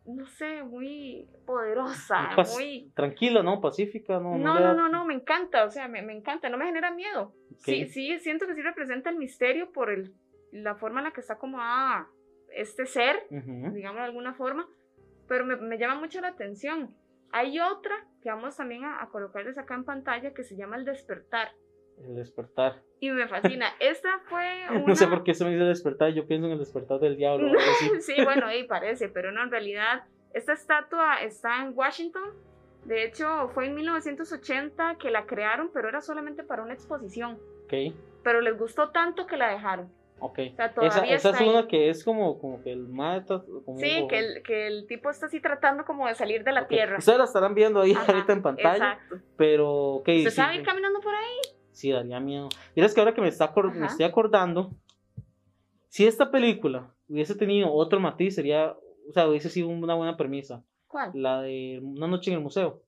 [0.04, 2.92] no sé, muy poderosa, pas- muy...
[2.94, 3.60] Tranquila, ¿no?
[3.60, 4.36] Pacífica, ¿no?
[4.36, 6.90] No, no, da- no, no, me encanta, o sea, me, me encanta, no me genera
[6.90, 7.34] miedo.
[7.58, 7.90] Sí, Ok.
[7.90, 10.14] sí, siento que sí representa el misterio por el,
[10.52, 12.08] la forma en la que está acomodada
[12.54, 14.68] este ser, digamos de alguna forma,
[15.26, 16.94] pero me, me llama mucho la atención.
[17.32, 20.84] Hay otra que vamos también a, a colocarles acá en pantalla que se llama El
[20.84, 21.52] Despertar.
[22.04, 22.82] El despertar.
[23.00, 23.66] Y me fascina.
[23.80, 24.80] Esta fue una...
[24.86, 27.52] No sé por qué se me dice despertar, yo pienso en el despertar del diablo.
[28.00, 32.34] sí, bueno, ahí parece, pero no, en realidad esta estatua está en Washington.
[32.84, 37.38] De hecho, fue en 1980 que la crearon, pero era solamente para una exposición.
[37.64, 39.92] Ok, Pero les gustó tanto que la dejaron.
[40.20, 40.38] Ok.
[40.52, 41.48] O sea, Esa, todavía esa está es ahí.
[41.48, 43.42] una que es como, como que el mata.
[43.64, 46.66] Como, Sí, que el, que el tipo está así tratando como de salir de la
[46.68, 46.98] tierra.
[46.98, 49.16] Ustedes la estarán viendo ahí Ajá, ahorita en pantalla, Exacto.
[49.37, 50.09] pero ok.
[50.09, 51.38] ¿Usted sí, sabe ir caminando por ahí?
[51.72, 52.48] sí, daría miedo.
[52.74, 54.72] Mira, es que ahora que me, está me estoy acordando,
[55.88, 58.72] si esta película hubiese tenido otro matiz, sería,
[59.09, 60.64] o sea, hubiese sido una buena premisa.
[60.88, 61.11] ¿Cuál?
[61.14, 62.83] La de Una noche en el museo.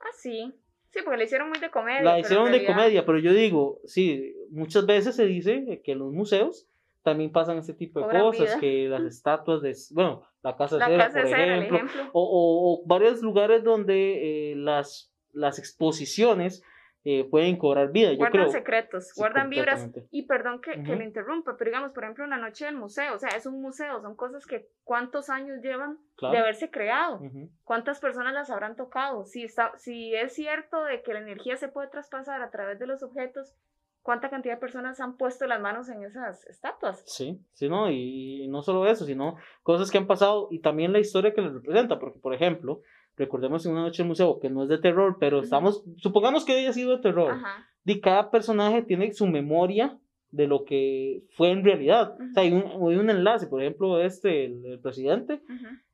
[0.00, 0.54] Ah, sí.
[0.92, 2.02] Sí, porque la hicieron muy de comedia.
[2.02, 5.98] La hicieron de realidad- comedia, pero yo digo, sí, muchas veces se dice que en
[6.00, 6.68] los museos
[7.02, 8.60] también pasan este tipo de Cobran cosas, vida.
[8.60, 12.10] que las estatuas de, bueno, la casa de cera, de por cera, ejemplo, ejemplo.
[12.12, 16.62] o, o- o varios lugares donde eh, las, las exposiciones
[17.04, 18.52] eh, pueden cobrar vida, yo guardan creo.
[18.52, 19.90] secretos, Sí, guardan vibras.
[20.10, 20.94] Y perdón que, que Ujú.
[20.98, 24.00] lo interrumpa, pero digamos, por ejemplo, la noche del museo, o sea, es un museo,
[24.00, 26.34] son cosas que cuántos años llevan Claro.
[26.34, 27.50] de haberse creado, Ujú.
[27.64, 29.24] cuántas personas las habrán tocado.
[29.24, 32.86] Si, está, si es cierto de que la energía se puede traspasar a través de
[32.86, 33.52] los objetos,
[34.02, 37.02] ¿cuánta cantidad de personas han puesto las manos en esas estatuas?
[37.06, 40.92] Sí, sí, no, y, y no solo eso, sino cosas que han pasado y también
[40.92, 42.82] la historia que les representa, porque por ejemplo,
[43.16, 46.58] recordemos en una noche del museo que no es de terror, pero estamos, supongamos que
[46.58, 47.66] haya sido de terror, Ajá.
[47.84, 49.98] y cada personaje tiene su memoria
[50.30, 52.14] de lo que fue en realidad.
[52.14, 55.42] O sea, hay un, hay un enlace, por ejemplo, este, el, el presidente,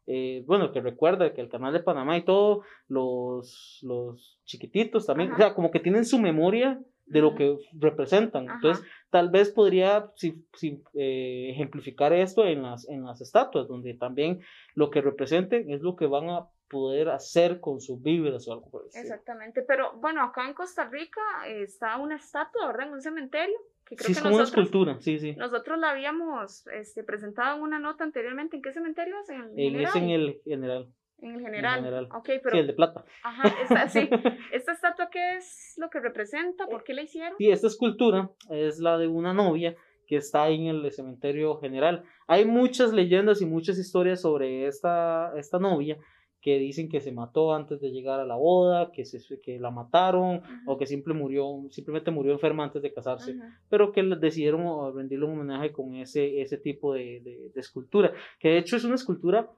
[0.06, 5.32] eh, bueno, que recuerda que el canal de Panamá y todo, los, los chiquititos también,
[5.32, 8.48] o sea, como que tienen su memoria de lo que representan.
[8.48, 13.94] Entonces, tal vez podría si, si, eh, ejemplificar esto en las, en las estatuas, donde
[13.94, 14.40] también
[14.74, 18.70] lo que representen es lo que van a poder hacer con sus víveres o algo
[18.70, 19.04] por el estilo.
[19.04, 22.88] Exactamente, pero bueno, acá en Costa Rica eh, está una estatua, ¿verdad?
[22.88, 23.56] En un cementerio.
[23.86, 25.32] Que creo Sí, que es como una nosotros, escultura, sí, sí.
[25.36, 28.56] nosotros la habíamos este, presentado en una nota anteriormente.
[28.56, 29.30] ¿En qué cementerio es?
[29.30, 29.84] En el En, general.
[29.88, 31.74] es en el general, En el general.
[31.80, 32.08] general.
[32.12, 32.50] Ok, pero.
[32.50, 33.04] sí, el de plata.
[33.22, 34.10] Ajá, esta, sí.
[34.52, 36.66] ¿Esta estatua qué es lo que representa?
[36.66, 37.38] ¿Por qué la hicieron?
[37.38, 39.74] Sí, esta escultura es la de una novia
[40.06, 42.02] que está ahí en el cementerio general.
[42.26, 45.96] Hay muchas leyendas y muchas historias sobre esta, esta novia
[46.40, 49.70] que dicen que se mató antes de llegar a la boda, que, se, que la
[49.70, 53.32] mataron o que simple murió, simplemente murió enferma antes de casarse,
[53.68, 58.48] pero que decidieron rendirle un homenaje con ese, ese tipo de, de- de escultura, que
[58.50, 59.50] de hecho es una escultura,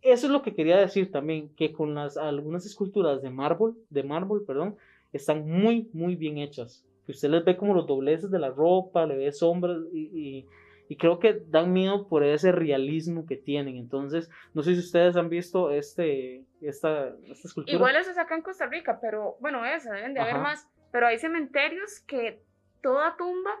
[0.00, 4.02] eso es lo que quería decir también, que con las algunas esculturas de mármol, de
[4.02, 4.76] mármol, perdón,
[5.12, 9.06] están muy, muy bien hechas, que usted les ve como los dobleces de la ropa,
[9.06, 10.00] le ve sombras y,
[10.38, 10.46] y-
[10.92, 15.16] y creo que dan miedo por ese realismo que tienen, entonces, no sé si ustedes
[15.16, 17.74] han visto este, esta, esta escultura.
[17.74, 20.42] Igual eso es acá en Costa Rica, pero bueno, esa deben de haber Ajá.
[20.42, 20.68] más.
[20.90, 22.42] Pero hay cementerios que
[22.82, 23.52] toda tumba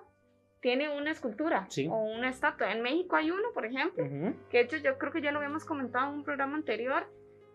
[0.60, 1.88] tiene una escultura Sí.
[1.90, 2.70] o una estatua.
[2.70, 5.38] En México hay uno, por ejemplo, Ujú, que de hecho yo creo que ya lo
[5.38, 7.06] habíamos comentado en un programa anterior,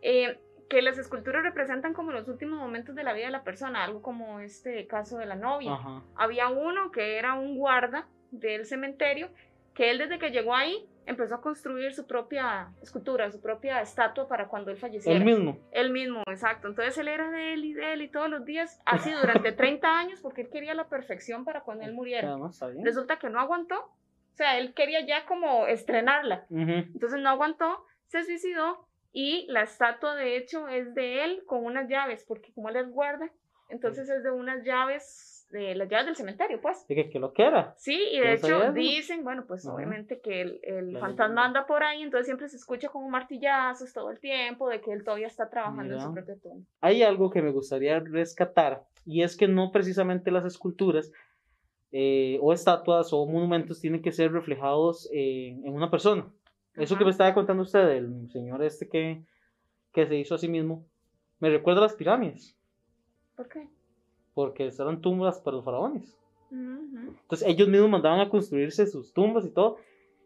[0.02, 0.40] eh,
[0.72, 4.02] que las esculturas representan como los últimos momentos de la vida de la persona, algo
[4.02, 5.78] como este caso de la novia.
[6.16, 9.30] Había uno que era un guarda del cementerio,
[9.78, 14.28] que él desde que llegó ahí empezó a construir su propia escultura, su propia estatua
[14.28, 15.20] para cuando él falleciera.
[15.20, 15.60] El mismo.
[15.72, 16.68] Él mismo, exacto.
[16.68, 19.88] Entonces él era de él y de él y todos los días, así durante 30
[20.00, 22.24] años, porque él quería la perfección para cuando él muriera.
[22.24, 22.84] Nada más, está bien.
[22.84, 23.80] Resulta que no aguantó.
[23.80, 26.48] O sea, él quería ya como estrenarla.
[26.50, 26.72] Ujú.
[26.72, 31.88] Entonces no aguantó, se suicidó y la estatua de hecho es de él con unas
[31.88, 33.32] llaves, porque como él es guarda,
[33.70, 36.86] entonces es de unas llaves, de las llaves del cementerio, pues.
[36.88, 37.74] ¿De qué, qué lo que era?
[37.78, 41.84] Sí, y ¿Yo de hecho dicen, bueno, pues obviamente que el, el fantasma anda por
[41.84, 45.50] ahí, entonces siempre se escucha como martillazos todo el tiempo de que él todavía está
[45.50, 46.24] trabajando en su Mira.
[46.26, 46.66] propia tumba.
[46.82, 51.12] hay algo que me gustaría rescatar y es que no precisamente las esculturas
[51.94, 56.28] eh, o estatuas o monumentos tienen que ser reflejados en, en una persona.
[56.76, 59.24] Eso que me estaba contando usted, el señor este que,
[59.94, 60.86] que se hizo a sí mismo,
[61.40, 62.56] me recuerda a las pirámides,
[63.36, 63.68] ¿Por qué?
[64.38, 66.16] Porque eran tumbas para los faraones.
[66.52, 67.16] Ujú.
[67.24, 69.78] Entonces ellos mismos mandaban a construirse sus tumbas y todo,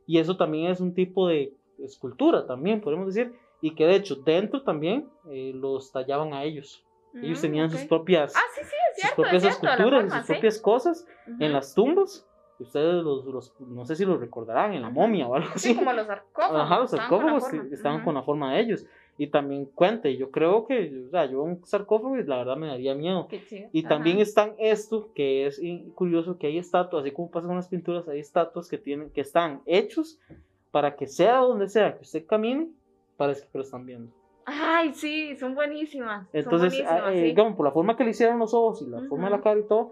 [0.06, 4.16] y eso también es un tipo de escultura también, podemos decir, y que de hecho
[4.18, 6.84] dentro también eh, los tallaban a ellos.
[7.14, 7.72] Ellos Mm, tenían ok.
[7.72, 8.36] sus propias...
[8.36, 10.34] Ah, sí, sí, es sus cierto, propias cierto, esculturas, forma, sus sí.
[10.34, 11.44] propias cosas Ujú.
[11.44, 12.28] en las tumbas.
[12.60, 15.70] Ustedes los, los- no sé si los recordarán, en la momia o algo así.
[15.70, 16.60] Sí, como los sarcófagos.
[16.62, 18.06] Ajá, los estaban con la sarcófagos estaban Ujú.
[18.06, 18.86] con la forma de ellos.
[19.18, 22.58] Y también cuenta, y yo creo que, o sea, yo un sarcófago y la verdad
[22.58, 23.28] me daría miedo.
[23.72, 23.90] Y Ajá.
[23.90, 25.62] también están esto, que es
[25.94, 29.22] curioso, que hay estatuas, así como pasa con las pinturas, hay estatuas que tienen, que
[29.22, 30.20] están hechos
[30.72, 32.70] para que sea donde sea que usted camine,
[33.18, 34.12] parece que lo están viendo.
[34.46, 36.28] Ay, sí, son buenísimas.
[36.34, 37.24] Entonces, son ah, buenísimas, eh, sí.
[37.24, 39.60] digamos, por la forma que le hicieron los ojos y la forma de la cara
[39.60, 39.92] y todo,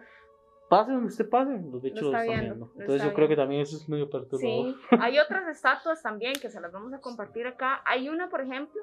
[0.69, 3.27] pase donde usted pase, los bichos lo, está están viendo, lo Entonces, está yo creo
[3.27, 4.73] que también eso es medio perturbador.
[4.73, 7.81] Sí, hay otras estatuas también que se las vamos a compartir acá.
[7.85, 8.81] Hay una, por ejemplo,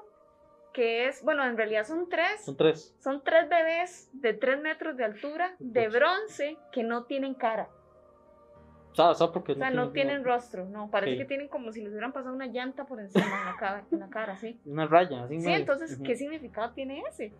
[0.77, 2.45] que es, bueno, en realidad son tres.
[2.45, 2.95] Son tres.
[2.99, 7.67] Son tres bebés de tres metros de altura, de bronce, que no tienen cara.
[8.93, 9.19] ¿Sabes?
[9.19, 10.91] O sea, no tienen rostro, no.
[10.91, 13.85] Parece que tienen como si les hubieran pasado una llanta por encima en la cara,
[13.91, 14.59] en la cara sí.
[14.65, 15.39] Una raya, así.
[15.39, 15.59] Sí, medio.
[15.61, 15.99] entonces.
[16.03, 17.33] ¿qué significado tiene ese?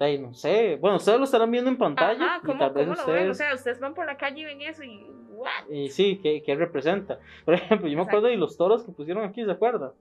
[0.00, 0.74] Ay, no sé.
[0.80, 2.24] Bueno, ustedes lo estarán viendo en pantalla.
[2.24, 3.28] Ajá, y ¿cómo, tal vez cómo lo ven?
[3.28, 3.36] O ustedes.
[3.36, 5.06] sea, ustedes van por la calle y ven eso y.
[5.30, 5.70] ¿what?
[5.70, 7.20] Y sí, ¿qué, qué representa?
[7.44, 9.92] Por ejemplo, yo me acuerdo de los toros que pusieron aquí, ¿se acuerda?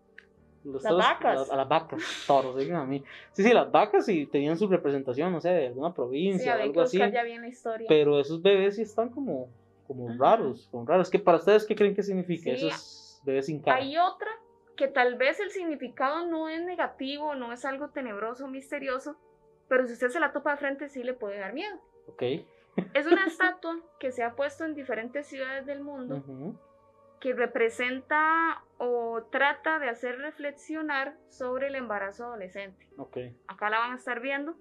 [0.66, 1.40] Los Las toros- vacas.
[1.40, 3.04] las- a las vacas, toros, digan a mí.
[3.32, 6.54] Sí, sí, las vacas y tenían su representación, no sé, de alguna Sí, provincia o
[6.56, 6.98] había que algo así.
[6.98, 7.86] buscar ya bien la historia.
[7.88, 9.48] Pero esos bebés sí están como,
[9.88, 10.18] como Ajá.
[10.20, 11.10] raros, como raros.
[11.10, 13.78] ¿Qué para ustedes qué creen que significa Sí, esos bebés sin cara?
[13.78, 14.30] Hay otra
[14.76, 19.16] que tal vez el significado no es negativo, no es algo tenebroso, misterioso,
[19.70, 21.76] pero si usted se la topa de frente sí le puede dar miedo.
[22.08, 22.24] Ok.
[22.94, 26.56] Es una estatua que se ha puesto en diferentes ciudades del mundo Ujú.
[27.20, 32.88] Que representa o trata de hacer reflexionar sobre el embarazo adolescente.
[32.98, 33.18] Ok.
[33.48, 34.56] Acá la van a estar viendo.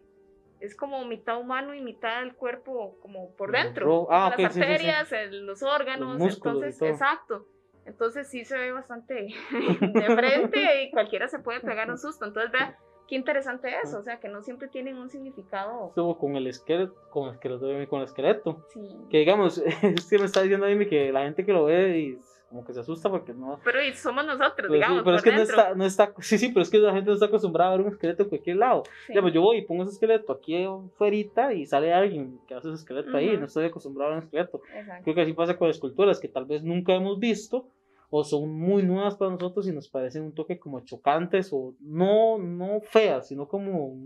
[0.61, 3.87] Es como mitad humano y mitad del cuerpo como por dentro.
[3.87, 6.11] ro- ah, las ok, sí, sí, arterias, los órganos.
[6.11, 7.47] Los músculos entonces, exacto.
[7.85, 9.15] Entonces sí se ve bastante
[9.81, 12.25] de frente y cualquiera se puede pegar un susto.
[12.25, 13.99] Entonces vea qué interesante eso.
[13.99, 15.89] O sea, que no siempre tienen un significado.
[15.89, 18.65] Estuvo con el esqueleto, con el esqueleto, con el esqueleto.
[18.73, 18.89] Sí.
[19.11, 21.99] Que digamos, es que me está diciendo a mí que la gente que lo ve
[21.99, 22.19] y
[22.55, 23.59] como que se asusta porque no.
[23.65, 26.51] Pero y somos nosotros, Pero, digamos, pero es que no está, no está, sí, sí,
[26.51, 28.85] pero es que la gente no está acostumbrada a ver un esqueleto en cualquier lado.
[29.07, 29.13] Sí.
[29.13, 32.77] Digamos, yo voy y pongo ese esqueleto aquí afuera y sale alguien que hace ese
[32.77, 33.41] esqueleto ahí, Ujú.
[33.41, 34.63] no estoy acostumbrado a un esqueleto.
[34.73, 35.03] Exacto.
[35.03, 37.67] Creo que así pasa con esculturas que tal vez nunca hemos visto
[38.09, 42.39] o son muy nuevas para nosotros y nos parecen un toque como chocantes o no,
[42.39, 43.97] no feas, sino como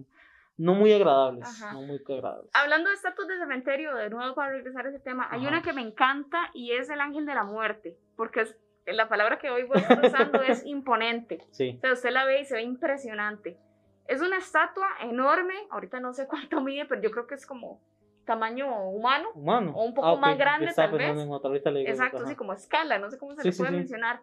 [0.59, 1.73] no muy agradables, Ajá.
[1.73, 2.51] no muy agradables.
[2.53, 5.73] Hablando de estatuas de cementerio, de nuevo para regresar a ese tema, hay una que
[5.73, 9.63] me encanta y es el ángel de la muerte, porque es, la palabra que hoy
[9.65, 11.47] voy a estar usando es imponente.
[11.51, 13.59] Sí, O sea, usted la ve y se ve impresionante.
[14.07, 17.81] Es una estatua enorme, ahorita no sé cuánto mide, pero yo creo que es como
[18.25, 19.29] tamaño humano.
[19.35, 19.73] humano.
[19.75, 21.17] O un poco Ah, ok, más grande, tal vez.
[21.19, 23.53] en otra, ahorita le digo, Exacto, así como escala, no sé cómo se Sí, le
[23.53, 23.77] sí, puede sí.
[23.77, 24.21] mencionar.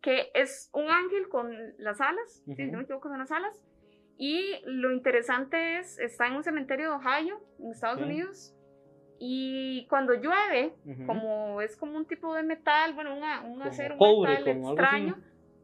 [0.00, 2.72] Que es un ángel con las alas, si Ujú.
[2.72, 3.64] no me equivoco, son las alas.
[4.16, 8.04] Y lo interesante es, está en un cementerio de Ohio, en Estados Ok.
[8.06, 8.54] Unidos.
[9.18, 11.06] Y cuando llueve, Ujú.
[11.06, 15.16] como es como un tipo de metal, bueno, una- un acero, un metal extraño.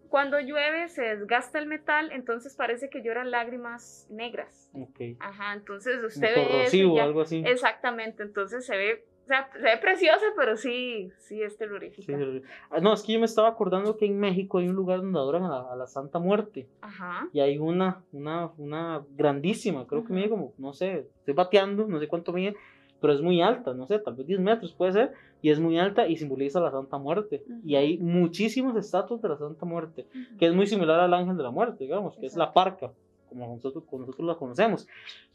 [0.09, 4.69] Cuando llueve se desgasta el metal, entonces parece que lloran lágrimas negras.
[4.75, 5.01] Ok.
[5.21, 7.43] Ajá, entonces usted ve eso y corrosivo, ya- algo así.
[7.47, 12.17] Exactamente, entonces se ve, sea, se ve preciosa, pero sí, sí es terrorífica.
[12.17, 12.43] sí.
[12.71, 15.19] Ah, no, es que yo me estaba acordando que en México hay un lugar donde
[15.19, 16.67] adoran a la, a la Santa Muerte.
[16.81, 17.29] Ajá.
[17.33, 20.15] Y hay una, una, una grandísima, creo que Ujú.
[20.15, 22.57] mide como, no sé, estoy bateando, no sé cuánto mide,
[23.01, 25.79] pero es muy alta, no sé, tal vez 10 metros puede ser, y es muy
[25.79, 27.43] alta y simboliza la Santa Muerte.
[27.65, 30.07] Y hay muchísimos estatuas de la Santa Muerte,
[30.39, 32.93] que es muy similar al ángel de la muerte, digamos, que es la parca,
[33.31, 34.87] como nosotros, como nosotros la conocemos.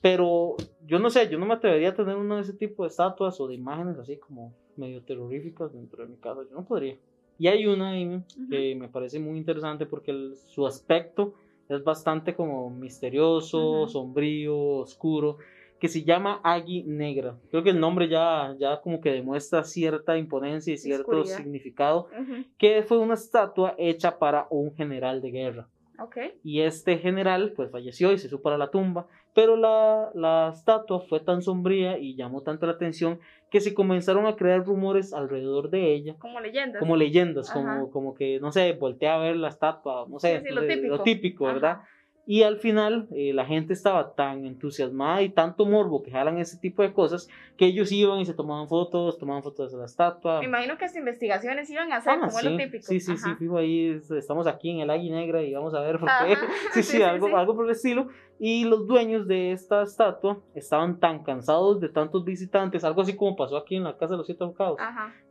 [0.01, 0.55] Pero
[0.85, 3.39] yo no sé, yo no me atrevería a tener uno de ese tipo de estatuas
[3.41, 6.95] o de imágenes así como medio terroríficas dentro de mi casa, yo no podría.
[7.39, 11.33] Y hay una ahí que me parece muy interesante porque el- su aspecto
[11.67, 13.89] es bastante como misterioso, Ujú.
[13.89, 15.37] sombrío, oscuro,
[15.79, 17.37] que se llama Agui Negra.
[17.49, 21.37] Creo que el nombre ya, ya como que demuestra cierta imponencia y cierto Oscuridad.
[21.37, 22.45] significado, Ujú.
[22.57, 25.69] que fue una estatua hecha para un general de guerra.
[25.99, 26.17] Ok.
[26.43, 30.99] Y este general pues falleció y se supo a la tumba, pero la, la estatua
[31.01, 35.69] fue tan sombría y llamó tanto la atención que se comenzaron a crear rumores alrededor
[35.69, 36.79] de ella Como leyendas.
[36.79, 37.59] como leyendas, Ajá.
[37.59, 40.53] como, como que, no sé, voltea a ver la estatua, no sé, Sí, sí,
[40.87, 41.45] lo típico.
[41.45, 41.71] ¿verdad?
[41.71, 41.87] Ajá.
[42.27, 46.57] Y al final eh, la gente estaba tan entusiasmada y tanto morbo que jalan ese
[46.57, 50.39] tipo de cosas que ellos iban y se tomaban fotos, tomaban fotos de la estatua.
[50.39, 52.83] Me imagino que hasta investigaciones iban a hacer, Ah, como es lo sí, típico.
[52.87, 53.37] sí, sí, sí, Ajá.
[53.37, 56.35] fijo, ahí es- estamos aquí en el Águila Negra y vamos a ver por qué.
[56.73, 57.33] Sí, sí, sí, sí, algo, sí.
[57.33, 58.07] algo por el estilo.
[58.39, 63.35] Y los dueños de esta estatua estaban tan cansados de tantos visitantes, algo así como
[63.35, 64.77] pasó aquí en la Casa de los Siete Abocados,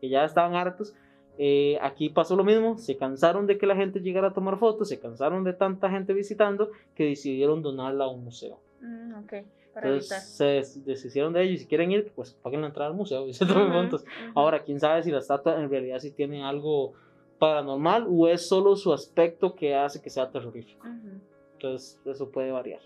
[0.00, 0.94] que ya estaban hartos.
[1.38, 4.88] Eh, aquí pasó lo mismo, se cansaron de que la gente llegara a tomar fotos,
[4.88, 8.60] se cansaron de tanta gente visitando que decidieron donarla a un museo.
[8.80, 9.32] Mm, ok.
[9.74, 10.18] Para evitar.
[10.18, 12.96] Entonces se des- deshicieron de ellos y si quieren ir, pues paguen la entrada al
[12.96, 14.02] museo y se tomen fotos.
[14.02, 14.38] ujú.
[14.38, 16.92] Ahora, quién sabe si la estatua en realidad sí tiene algo
[17.38, 20.86] paranormal o es solo su aspecto que hace que sea terrorífico.
[20.86, 21.20] Ujú.
[21.54, 22.80] Entonces, eso puede variar.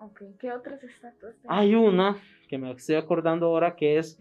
[0.00, 0.22] Ok.
[0.38, 1.34] ¿Qué otras estatuas?
[1.48, 4.18] Hay una que me estoy acordando ahora que es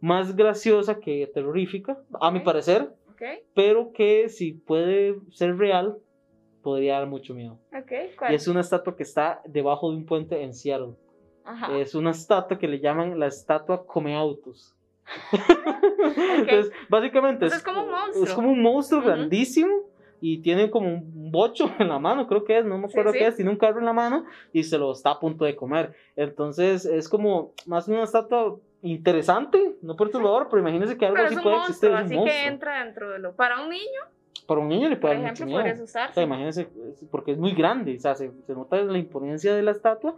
[0.00, 2.88] más graciosa que terrorífica, a mi parecer,
[3.20, 3.42] Ok.
[3.54, 5.98] pero que si puede ser real,
[6.62, 7.58] podría dar mucho miedo.
[7.76, 7.92] Ok.
[8.12, 8.34] Y ¿Cuál?
[8.34, 10.94] es una estatua que está debajo de un puente en Seattle.
[11.44, 11.76] Ajá.
[11.78, 14.74] Es una estatua que le llaman la estatua come autos.
[16.36, 18.24] Entonces, básicamente Entonces, es como un monstruo.
[18.24, 19.08] es como un monstruo Ujú.
[19.08, 19.70] grandísimo
[20.20, 23.12] y tiene como un bocho en la mano, creo que es, no me Sí, acuerdo
[23.12, 23.18] sí.
[23.18, 25.56] qué es, tiene un carro en la mano y se lo está a punto de
[25.56, 25.94] comer.
[26.16, 31.36] Entonces, es como más una estatua interesante, no perturbadora, pero imagínense que algo Pero así
[31.36, 31.90] puede existir.
[31.90, 32.52] monstruo, es así un que monstruo.
[32.52, 33.32] entra dentro de lo.
[33.34, 34.00] Para un niño,
[34.46, 35.84] Para un niño le puede dar mucho miedo.
[35.84, 36.68] O sea, imagínense,
[37.10, 40.14] porque es muy grande, o sea, se, se nota la imponencia de la estatua,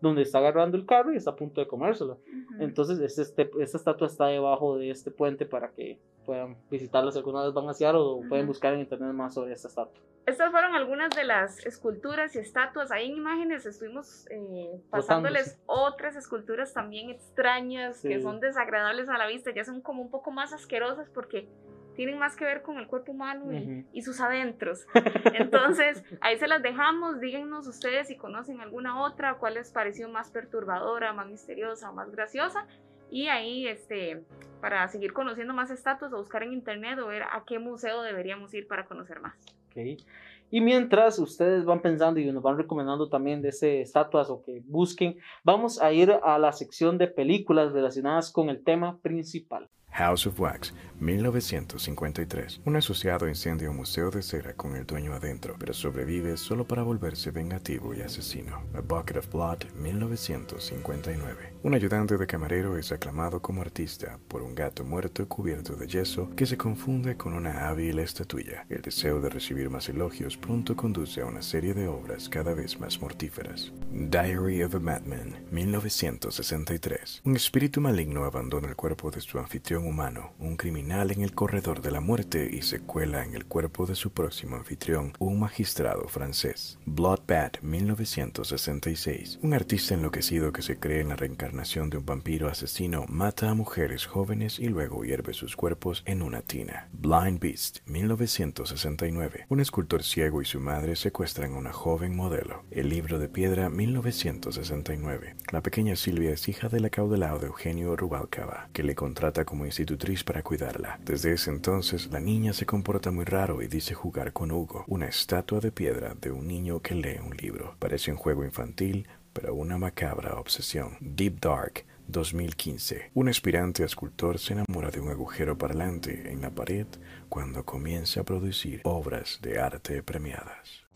[0.00, 2.14] donde está agarrando el carro y está a punto de comérselo.
[2.26, 2.62] Ujú.
[2.62, 7.18] Entonces, este, este- esta estatua está debajo de este puente para que puedan visitarla si
[7.18, 8.48] alguna vez van a Seattle o pueden Ujú.
[8.52, 9.94] buscar en internet más sobre esta estatua.
[10.26, 12.90] Estas fueron algunas de las esculturas y estatuas.
[12.90, 19.28] Ahí en imágenes estuvimos eh, pasándoles otras esculturas también extrañas que son desagradables a la
[19.28, 19.52] vista.
[19.54, 21.48] Ya son como un poco más asquerosas porque
[21.96, 23.88] tienen más que ver con el cuerpo humano y, Ujú.
[23.92, 24.86] y sus adentros.
[25.34, 27.20] Entonces, ahí se las dejamos.
[27.20, 32.10] Díganos ustedes si conocen alguna otra, cuál les pareció más perturbadora, más misteriosa o más
[32.12, 32.66] graciosa.
[33.10, 34.24] Y ahí, este,
[34.60, 38.52] para seguir conociendo más estatuas o buscar en internet o ver a qué museo deberíamos
[38.54, 39.34] ir para conocer más.
[39.70, 40.02] Ok.
[40.50, 44.62] Y mientras ustedes van pensando y nos van recomendando también de ese estatuas o que
[44.66, 49.68] busquen, vamos a ir a la sección de películas relacionadas con el tema principal.
[49.90, 52.60] House of Wax, 1953.
[52.66, 56.82] Un asociado incendia un museo de cera con el dueño adentro, pero sobrevive solo para
[56.82, 58.62] volverse vengativo y asesino.
[58.74, 61.55] A Bucket of Blood, 1959.
[61.66, 66.30] Un ayudante de camarero es aclamado como artista por un gato muerto cubierto de yeso
[66.36, 68.64] que se confunde con una hábil estatuilla.
[68.68, 72.78] El deseo de recibir más elogios pronto conduce a una serie de obras cada vez
[72.78, 73.72] más mortíferas.
[73.90, 77.22] Diary of a Madman, 1963.
[77.24, 81.82] Un espíritu maligno abandona el cuerpo de su anfitrión humano, un criminal en el corredor
[81.82, 86.06] de la muerte y se cuela en el cuerpo de su próximo anfitrión, un magistrado
[86.06, 86.78] francés.
[86.86, 89.40] Bloodbath, 1966.
[89.42, 93.54] Un artista enloquecido que se cree en la reencarnación de un vampiro asesino mata a
[93.54, 96.88] mujeres jóvenes y luego hierve sus cuerpos en una tina.
[96.92, 99.46] Blind Beast, 1969.
[99.48, 102.64] Un escultor ciego y su madre secuestran a una joven modelo.
[102.70, 105.36] El libro de piedra, 1969.
[105.50, 110.24] La pequeña Silvia es hija del acaudalado de Eugenio Rubalcaba, que le contrata como institutriz
[110.24, 111.00] para cuidarla.
[111.04, 115.06] Desde ese entonces, la niña se comporta muy raro y dice jugar con Hugo, una
[115.06, 117.76] estatua de piedra de un niño que lee un libro.
[117.78, 120.96] Parece un juego infantil, pero una macabra obsesión.
[120.98, 123.10] Deep Dark, 2015.
[123.12, 126.86] Un aspirante a escultor se enamora de un agujero parlante en la pared
[127.28, 130.86] cuando comienza a producir obras de arte premiadas.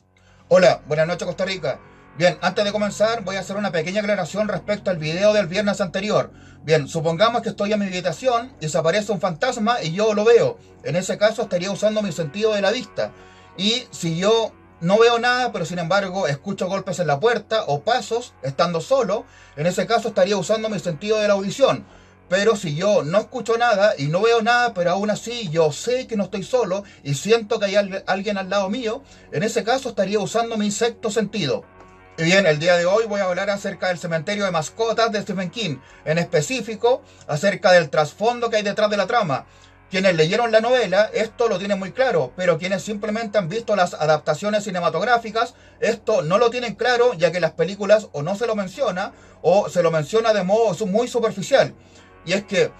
[0.48, 1.80] Hola, buenas noches Costa Rica.
[2.16, 5.82] Bien, antes de comenzar voy a hacer una pequeña aclaración respecto al video del viernes
[5.82, 6.32] anterior.
[6.62, 10.24] Bien, supongamos que estoy en mi habitación y se aparece un fantasma y yo lo
[10.24, 10.56] veo.
[10.82, 13.12] En ese caso estaría usando mi sentido de la vista.
[13.58, 17.80] Y si yo no veo nada, pero sin embargo escucho golpes en la puerta o
[17.80, 19.24] pasos estando solo,
[19.56, 21.84] en ese caso estaría usando mi sentido de la audición.
[22.30, 26.06] Pero si yo no escucho nada y no veo nada, pero aún así yo sé
[26.06, 29.02] que no estoy solo y siento que hay alguien al lado mío,
[29.32, 31.64] en ese caso estaría usando mi sexto sentido.
[32.16, 35.22] Y bien, el día de hoy voy a hablar acerca del cementerio de mascotas de
[35.22, 39.46] Stephen King, en específico acerca del trasfondo que hay detrás de la trama.
[39.90, 43.94] Quienes leyeron la novela, esto lo tienen muy claro, pero quienes simplemente han visto las
[43.94, 48.54] adaptaciones cinematográficas, esto no lo tienen claro, ya que las películas o no se lo
[48.54, 49.12] menciona,
[49.42, 51.74] o se lo menciona de modo muy superficial.
[52.24, 52.70] Y es que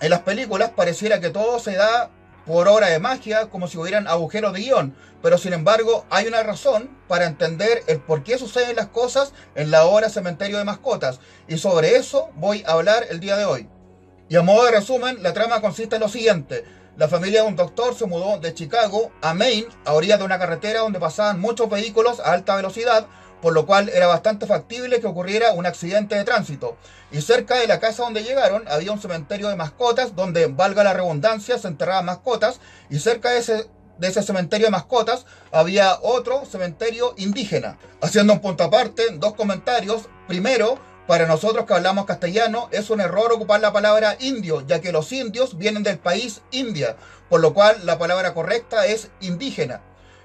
[0.00, 2.10] en las películas pareciera que todo se da
[2.46, 4.94] por obra de magia, como si hubieran agujeros de guion.
[5.22, 9.72] Pero sin embargo, hay una razón para entender el por qué suceden las cosas en
[9.72, 11.18] la obra Cementerio de Mascotas.
[11.48, 13.68] Y sobre eso voy a hablar el día de hoy.
[14.34, 16.64] Y a modo de resumen, la trama consiste en lo siguiente.
[16.96, 20.40] La familia de un doctor se mudó de Chicago a Maine, a orillas de una
[20.40, 23.06] carretera donde pasaban muchos vehículos a alta velocidad,
[23.40, 26.76] por lo cual era bastante factible que ocurriera un accidente de tránsito.
[27.12, 30.94] Y cerca de la casa donde llegaron había un cementerio de mascotas donde, valga la
[30.94, 32.58] redundancia, se enterraban mascotas
[32.90, 33.68] y cerca de ese,
[33.98, 37.78] de ese cementerio de mascotas había otro cementerio indígena.
[38.00, 40.08] Haciendo un punto aparte, dos comentarios.
[40.26, 44.92] Primero, para nosotros que hablamos castellano es un error ocupar la palabra indio, ya que
[44.92, 46.96] los indios vienen del país India,
[47.28, 49.82] por lo cual la palabra correcta es indígena.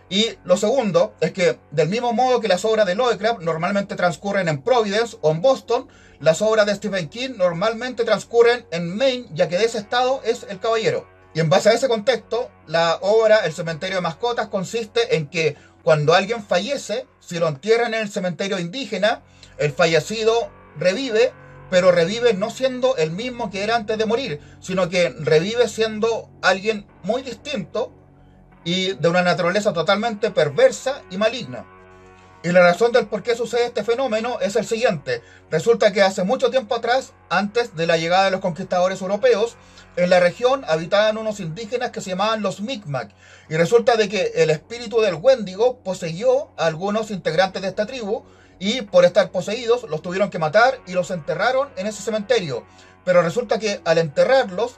[0.09, 4.47] Y lo segundo es que, del mismo modo que las obras de Lovecraft normalmente transcurren
[4.47, 5.87] en Providence o en Boston,
[6.19, 10.45] las obras de Stephen King normalmente transcurren en Maine, ya que de ese estado es
[10.49, 11.07] el caballero.
[11.33, 15.55] Y en base a ese contexto, la obra El cementerio de mascotas consiste en que
[15.83, 19.21] cuando alguien fallece, si lo entierran en el cementerio indígena,
[19.57, 20.49] el fallecido
[20.79, 21.33] revive,
[21.69, 26.29] pero revive no siendo el mismo que era antes de morir, sino que revive siendo
[26.41, 27.93] alguien muy distinto
[28.63, 31.65] y de una naturaleza totalmente perversa y maligna.
[32.41, 35.21] Y la razón del por qué sucede este fenómeno es el siguiente.
[35.51, 39.57] Resulta que hace mucho tiempo atrás, antes de la llegada de los conquistadores europeos,
[39.97, 43.09] en la región habitaban unos indígenas que se llamaban los Mi'kmaq.
[43.49, 48.23] Y resulta de que el espíritu del Wendigo poseyó a algunos integrantes de esta tribu
[48.59, 52.65] y por estar poseídos los tuvieron que matar y los enterraron en ese cementerio.
[53.05, 54.75] Pero resulta que al enterrarlos,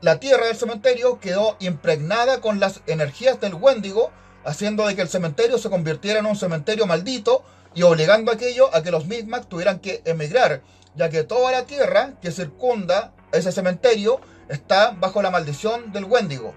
[0.00, 4.10] la tierra del cementerio quedó impregnada con las energías del Wendigo,
[4.44, 7.44] haciendo de que el cementerio se convirtiera en un cementerio maldito
[7.74, 10.62] y obligando a aquello a que los Mi'kmaq tuvieran que emigrar,
[10.94, 16.54] ya que toda la tierra que circunda ese cementerio está bajo la maldición del Wendigo.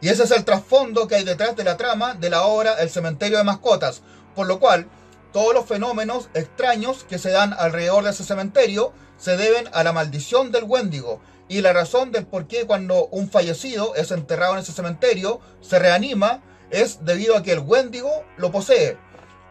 [0.00, 2.90] Y ese es el trasfondo que hay detrás de la trama de la obra El
[2.90, 4.02] cementerio de mascotas,
[4.34, 4.88] por lo cual
[5.32, 9.92] todos los fenómenos extraños que se dan alrededor de ese cementerio se deben a la
[9.92, 14.60] maldición del Wendigo y la razón del por qué cuando un fallecido es enterrado en
[14.60, 18.96] ese cementerio se reanima es debido a que el Wendigo lo posee.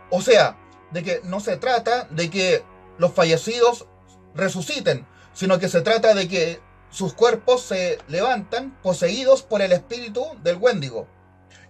[0.09, 0.57] O sea,
[0.91, 2.63] de que no se trata de que
[2.97, 3.85] los fallecidos
[4.35, 6.59] resuciten, sino que se trata de que
[6.89, 11.07] sus cuerpos se levantan poseídos por el espíritu del Wendigo.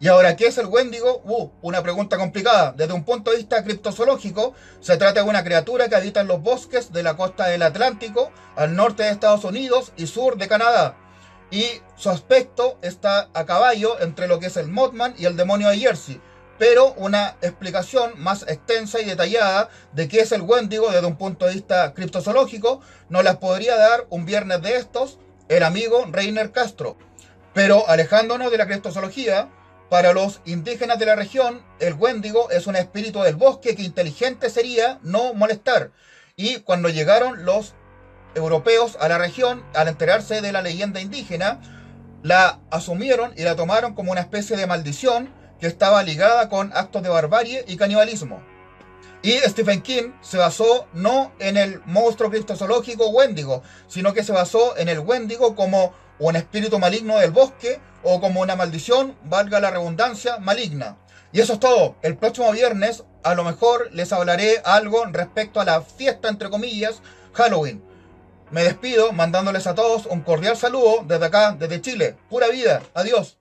[0.01, 1.21] Y ahora, ¿qué es el Wendigo?
[1.25, 2.73] Uh, una pregunta complicada.
[2.75, 6.41] Desde un punto de vista criptozoológico, se trata de una criatura que habita en los
[6.41, 10.97] bosques de la costa del Atlántico, al norte de Estados Unidos y sur de Canadá.
[11.51, 15.69] Y su aspecto está a caballo entre lo que es el Mothman y el demonio
[15.69, 16.19] de Jersey.
[16.57, 21.45] Pero una explicación más extensa y detallada de qué es el Wendigo desde un punto
[21.45, 26.97] de vista criptozoológico nos las podría dar un viernes de estos el amigo Reiner Castro.
[27.53, 29.49] Pero alejándonos de la criptozoología,
[29.91, 34.49] Para los indígenas de la región, el Wendigo es un espíritu del bosque que inteligente
[34.49, 35.91] sería no molestar.
[36.37, 37.73] Y cuando llegaron los
[38.33, 41.59] europeos a la región, al enterarse de la leyenda indígena,
[42.23, 47.03] la asumieron y la tomaron como una especie de maldición que estaba ligada con actos
[47.03, 48.41] de barbarie y canibalismo.
[49.23, 54.77] Y Stephen King se basó no en el monstruo criptozoológico Wendigo, sino que se basó
[54.77, 59.71] en el Wendigo como un espíritu maligno del bosque o como una maldición, valga la
[59.71, 60.97] redundancia, maligna.
[61.31, 61.95] Y eso es todo.
[62.01, 67.01] El próximo viernes a lo mejor les hablaré algo respecto a la fiesta, entre comillas,
[67.33, 67.83] Halloween.
[68.51, 72.17] Me despido mandándoles a todos un cordial saludo desde acá, desde Chile.
[72.29, 72.81] Pura vida.
[72.93, 73.37] Adiós.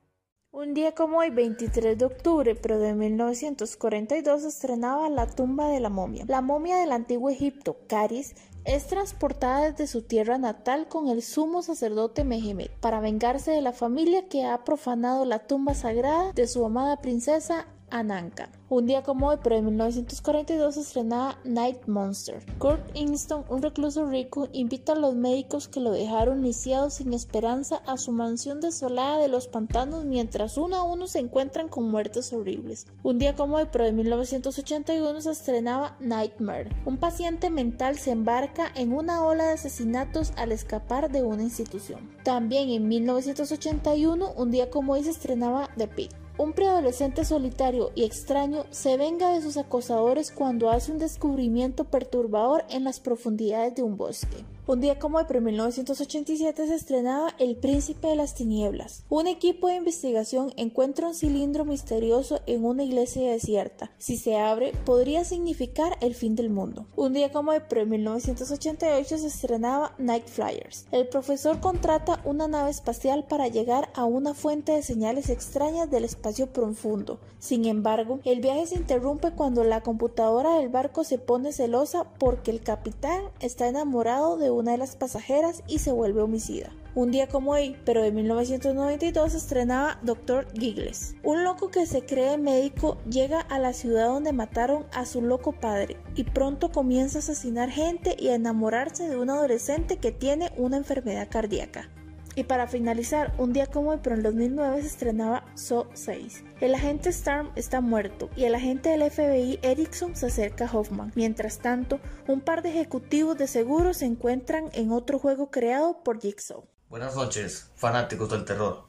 [0.52, 5.90] Un día como hoy, 23 de octubre, pero de 1942, estrenaba La tumba de la
[5.90, 6.24] momia.
[6.26, 8.34] La momia del antiguo Egipto, Caris,
[8.64, 13.72] es transportada desde su tierra natal con el sumo sacerdote Mehemet para vengarse de la
[13.72, 18.50] familia que ha profanado la tumba sagrada de su amada princesa Ananka.
[18.68, 22.40] Un día como hoy, pero en 1942, se estrenaba Night Monster.
[22.58, 27.82] Kurt Ingston, un recluso rico, invita a los médicos que lo dejaron lisiado sin esperanza
[27.86, 32.32] a su mansión desolada de los pantanos mientras uno a uno se encuentran con muertes
[32.32, 32.86] horribles.
[33.02, 36.70] Un día como hoy, pero en 1981, se estrenaba Nightmare.
[36.84, 42.08] Un paciente mental se embarca en una ola de asesinatos al escapar de una institución.
[42.22, 46.19] También en 1981, un día como hoy, se estrenaba The Pit.
[46.40, 52.64] Un preadolescente solitario y extraño se venga de sus acosadores cuando hace un descubrimiento perturbador
[52.70, 54.38] en las profundidades de un bosque.
[54.70, 59.02] Un día como hoy, pero en 1987 se estrenaba El Príncipe de las Tinieblas.
[59.08, 63.90] Un equipo de investigación encuentra un cilindro misterioso en una iglesia desierta.
[63.98, 66.86] Si se abre, podría significar el fin del mundo.
[66.94, 70.86] Un día como hoy, pero en 1988 se estrenaba Night Flyers.
[70.92, 76.04] El profesor contrata una nave espacial para llegar a una fuente de señales extrañas del
[76.04, 77.18] espacio profundo.
[77.40, 82.52] Sin embargo, el viaje se interrumpe cuando la computadora del barco se pone celosa porque
[82.52, 86.70] el capitán está enamorado de una de las pasajeras y se vuelve homicida.
[86.94, 90.48] Un día como hoy, pero de 1992, estrenaba Dr.
[90.52, 91.14] Giggles.
[91.22, 95.52] Un loco que se cree médico llega a la ciudad donde mataron a su loco
[95.52, 100.50] padre y pronto comienza a asesinar gente y a enamorarse de un adolescente que tiene
[100.56, 101.88] una enfermedad cardíaca.
[102.36, 106.44] Y para finalizar, un día como hoy, pero en 2009 se estrenaba So 6.
[106.60, 111.10] El agente Storm está muerto y el agente del FBI Erickson se acerca a Hoffman.
[111.14, 116.20] Mientras tanto, un par de ejecutivos de seguros se encuentran en otro juego creado por
[116.20, 116.62] Jigsaw.
[116.90, 118.84] Buenas noches, fanáticos del terror.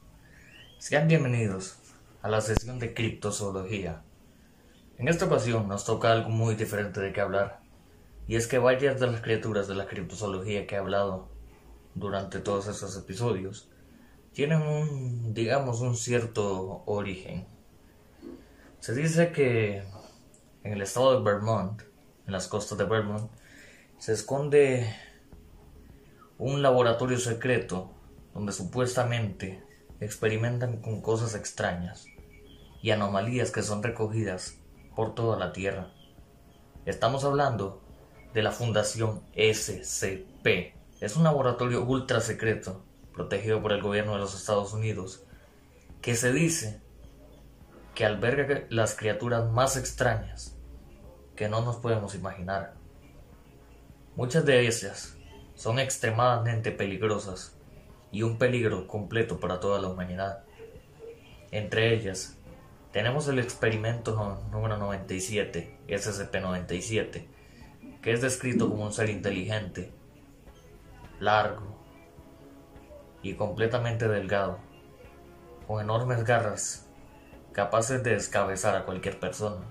[0.80, 1.78] Sean bienvenidos
[2.20, 4.02] a la sesión de criptozoología.
[4.98, 7.62] En esta ocasión nos toca algo muy diferente de qué hablar,
[8.28, 11.30] y es que varias de las criaturas de la criptozoología que he hablado
[11.94, 13.70] durante todos esos episodios
[14.34, 17.46] tienen un, digamos, un cierto origen.
[18.82, 19.84] Se dice que
[20.64, 21.82] en el estado de Vermont,
[22.26, 23.30] en las costas de Vermont,
[23.98, 24.92] se esconde
[26.36, 27.92] un laboratorio secreto
[28.34, 29.62] donde supuestamente
[30.00, 32.06] experimentan con cosas extrañas
[32.82, 34.56] y anomalías que son recogidas
[34.96, 35.92] por toda la Tierra.
[36.84, 37.80] Estamos hablando
[38.34, 42.82] de la Fundación SCP, es un laboratorio ultra secreto,
[43.14, 45.22] protegido por el gobierno de los Estados Unidos,
[46.00, 46.82] que se dice
[47.94, 50.56] que alberga las criaturas más extrañas
[51.36, 52.74] que no nos podemos imaginar.
[54.16, 55.16] Muchas de ellas
[55.54, 57.56] son extremadamente peligrosas
[58.10, 60.44] y un peligro completo para toda la humanidad.
[61.50, 62.36] Entre ellas,
[62.92, 67.26] tenemos el experimento número 97, SCP-97,
[68.02, 69.92] que es descrito como un ser inteligente
[71.20, 71.78] largo
[73.22, 74.58] y completamente delgado,
[75.66, 76.81] con enormes garras
[77.52, 79.64] capaces de descabezar a cualquier persona.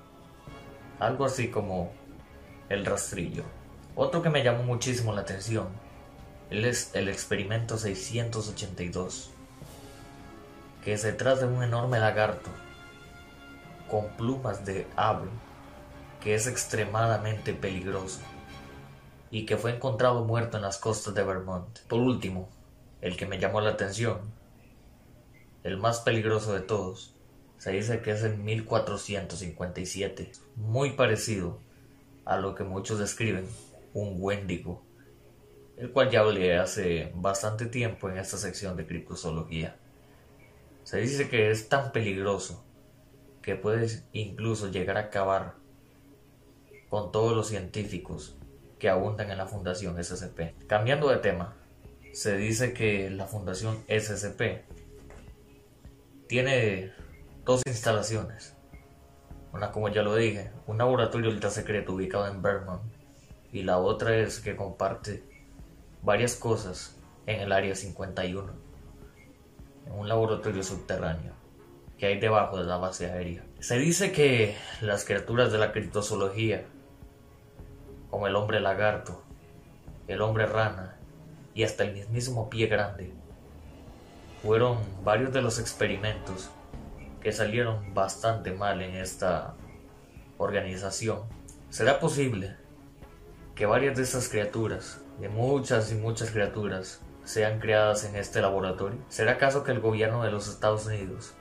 [1.00, 1.92] Algo así como
[2.70, 3.44] el rastrillo.
[3.96, 5.68] Otro que me llamó muchísimo la atención
[6.50, 9.32] es el experimento 682,
[10.84, 12.50] que se trata de un enorme lagarto
[13.90, 15.30] con plumas de ave
[16.22, 18.20] que es extremadamente peligroso
[19.32, 21.80] y que fue encontrado muerto en las costas de Vermont.
[21.88, 22.48] Por último,
[23.02, 24.20] el que me llamó la atención,
[25.64, 27.16] el más peligroso de todos,
[27.62, 31.60] se dice que es en 1457, muy parecido
[32.26, 33.46] a lo que muchos describen
[33.94, 34.82] un Wendigo,
[35.78, 39.76] el cual ya hablé hace bastante tiempo en esta sección de criptozoología.
[40.86, 42.66] Se dice que es tan peligroso
[43.44, 45.54] que puede incluso llegar a acabar
[46.90, 48.38] con todos los científicos
[48.80, 50.66] que abundan en la Fundación SCP.
[50.66, 51.56] Cambiando de tema,
[52.12, 54.64] se dice que la Fundación SCP
[56.26, 57.00] tiene
[57.44, 58.56] dos instalaciones.
[59.54, 62.84] Una, como ya lo dije, un laboratorio ultra secreto ubicado en Vermont.
[63.52, 65.24] Y la otra es que comparte
[66.02, 68.54] varias cosas en el área 51.
[69.88, 71.34] En un laboratorio subterráneo
[71.98, 73.44] que hay debajo de la base aérea.
[73.60, 76.66] Se dice que las criaturas de la criptozoología,
[78.10, 79.22] como el hombre lagarto,
[80.08, 80.98] el hombre rana
[81.54, 83.12] y hasta el mismísimo pie grande,
[84.42, 86.50] fueron varios de los experimentos
[87.22, 89.54] que salieron bastante mal en esta
[90.38, 91.20] organización.
[91.70, 92.56] ¿Será posible
[93.56, 99.00] que varias de estas criaturas, de muchas y muchas criaturas, sean creadas en este laboratorio?
[99.10, 101.34] ¿Será acaso que el gobierno de los Estados Unidos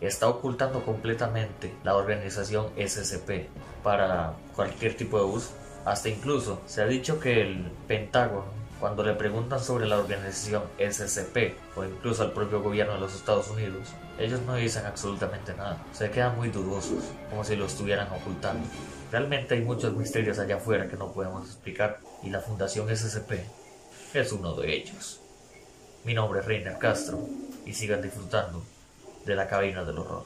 [0.00, 3.48] está ocultando completamente la organización SCP
[3.82, 5.50] para cualquier tipo de uso?
[5.84, 11.56] Hasta incluso se ha dicho que el Pentágono cuando le preguntan sobre la organización SCP
[11.76, 13.88] o incluso al propio gobierno de los Estados Unidos,
[14.18, 15.84] ellos no dicen absolutamente nada.
[15.92, 18.66] Se quedan muy dudosos, como si lo estuvieran ocultando.
[19.10, 23.32] Realmente hay muchos misterios allá afuera que no podemos explicar y la Fundación SCP
[24.14, 25.20] es uno de ellos.
[26.04, 27.20] Mi nombre es Reiner Castro
[27.64, 28.62] y sigan disfrutando
[29.24, 30.24] de la cabina del horror.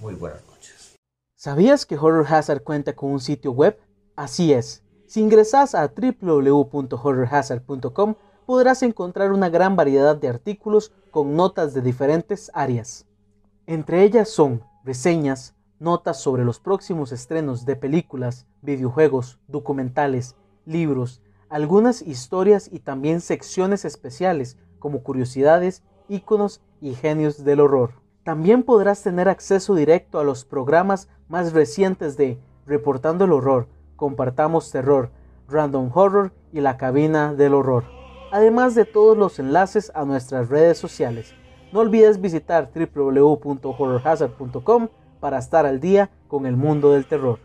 [0.00, 0.96] Muy buenas noches.
[1.36, 3.78] ¿Sabías que Horror Hazard cuenta con un sitio web?
[4.14, 11.72] Así es si ingresas a www.horrorhazard.com podrás encontrar una gran variedad de artículos con notas
[11.74, 13.05] de diferentes áreas.
[13.68, 22.00] Entre ellas son reseñas, notas sobre los próximos estrenos de películas, videojuegos, documentales, libros, algunas
[22.00, 27.94] historias y también secciones especiales como curiosidades, íconos y genios del horror.
[28.22, 34.70] También podrás tener acceso directo a los programas más recientes de Reportando el Horror, Compartamos
[34.70, 35.10] Terror,
[35.48, 37.84] Random Horror y la Cabina del Horror,
[38.30, 41.34] además de todos los enlaces a nuestras redes sociales.
[41.72, 44.88] No olvides visitar www.horrorhazard.com
[45.20, 47.40] para estar al día con el mundo del terror.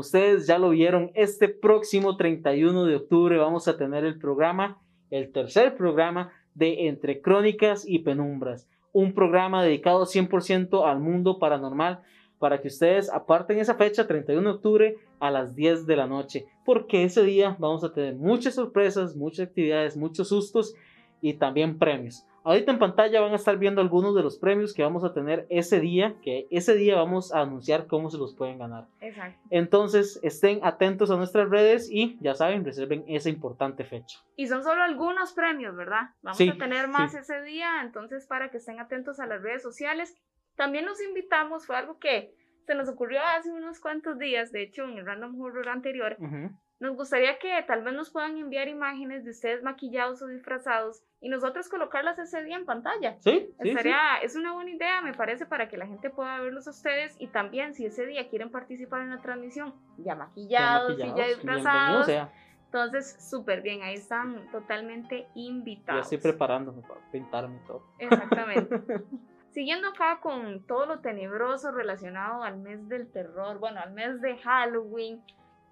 [0.00, 5.30] Ustedes ya lo vieron, este próximo 31 de octubre vamos a tener el programa, el
[5.32, 8.68] tercer programa de Entre Crónicas y Penumbras.
[8.92, 12.00] Un programa dedicado 100% al mundo paranormal
[12.38, 16.46] para que ustedes aparten esa fecha, 31 de octubre, a las 10 de la noche.
[16.64, 20.74] Porque ese día vamos a tener muchas sorpresas, muchas actividades, muchos sustos
[21.20, 22.24] y también premios.
[22.42, 25.46] Ahorita en pantalla van a estar viendo algunos de los premios que vamos a tener
[25.50, 28.86] ese día, que ese día vamos a anunciar cómo se los pueden ganar.
[29.00, 29.38] Exacto.
[29.50, 34.18] Entonces, estén atentos a nuestras redes y ya saben, reserven esa importante fecha.
[34.36, 36.10] Y son solo algunos premios, ¿verdad?
[36.22, 37.18] Vamos Sí, a tener más sí.
[37.18, 40.16] ese día, entonces para que estén atentos a las redes sociales.
[40.56, 42.34] También los invitamos, fue algo que
[42.66, 46.50] se nos ocurrió hace unos cuantos días, de hecho en el Random Horror anterior, Ujú.
[46.80, 51.28] Nos gustaría que tal vez nos puedan enviar imágenes de ustedes maquillados o disfrazados y
[51.28, 53.16] nosotros colocarlas ese día en pantalla.
[53.20, 56.66] Sí, sí, Estaría, es una buena idea, me parece, para que la gente pueda verlos
[56.66, 60.06] a ustedes y también si ese día quieren participar en la transmisión, ya sí.
[60.08, 62.06] Ya maquillados, y ya maquillados, disfrazados.
[62.06, 62.32] sea.
[62.64, 66.04] Entonces, súper bien, ahí están totalmente invitados.
[66.04, 67.84] estoy preparándome para pintarme y todo.
[67.98, 68.80] Exactamente.
[69.50, 74.38] Siguiendo acá con todo lo tenebroso relacionado al mes del terror, bueno, al mes de
[74.38, 75.20] Halloween.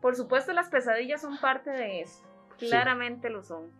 [0.00, 2.26] Por supuesto, las pesadillas son parte de esto.
[2.56, 2.66] Sí.
[2.68, 3.70] Claramente lo son.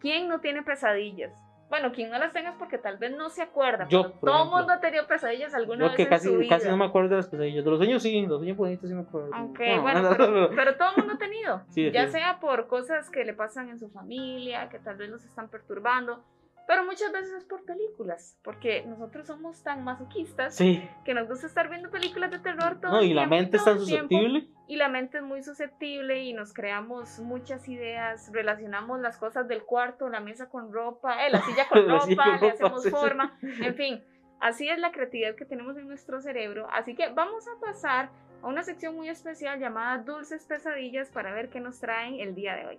[0.00, 1.32] ¿Quién no tiene pesadillas?
[1.68, 3.86] Bueno, quien no las tenga es porque tal vez no se acuerda.
[3.88, 6.38] Yo, pero todo el mundo ha tenido pesadillas alguna Yo vez que en casi, su
[6.38, 6.56] vida.
[6.56, 7.62] casi no me acuerdo de las pesadillas.
[7.62, 9.28] De los sueños sí, los sueños bonitos sí me acuerdo.
[9.34, 10.50] Aunque, No, bueno, no, pero, no, no.
[10.56, 11.62] pero todo el mundo ha tenido.
[11.68, 12.12] Sí, ya sí.
[12.12, 16.24] sea por cosas que le pasan en su familia, que tal vez los están perturbando.
[16.68, 20.86] Pero muchas veces es por películas, porque nosotros somos tan masoquistas Sí.
[21.04, 23.56] que nos gusta estar viendo películas de terror todo No, el y la tiempo, mente
[23.56, 24.48] es tan el tiempo, susceptible.
[24.68, 29.64] y la mente es muy susceptible y nos creamos muchas ideas, relacionamos las cosas del
[29.64, 32.82] cuarto, la mesa con ropa, eh, la silla con La ropa, silla le ropa, hacemos
[32.82, 32.94] sí, sí.
[32.94, 34.04] forma, en fin,
[34.38, 38.10] así es la creatividad que tenemos en nuestro cerebro, así que vamos a pasar
[38.42, 42.54] a una sección muy especial llamada Dulces Pesadillas para ver qué nos traen el día
[42.56, 42.78] de hoy.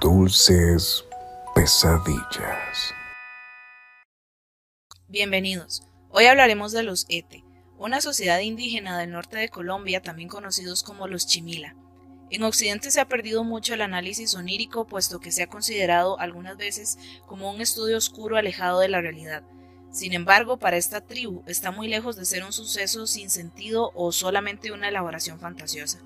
[0.00, 1.04] Dulces
[1.54, 2.94] pesadillas.
[5.08, 5.82] Bienvenidos.
[6.08, 7.44] Hoy hablaremos de los Ete,
[7.76, 11.76] una sociedad indígena del norte de Colombia, también conocidos como los Chimila.
[12.30, 16.56] En Occidente se ha perdido mucho el análisis onírico, puesto que se ha considerado algunas
[16.56, 19.42] veces como un estudio oscuro alejado de la realidad.
[19.92, 24.12] Sin embargo, para esta tribu está muy lejos de ser un suceso sin sentido o
[24.12, 25.98] solamente una elaboración fantasiosa.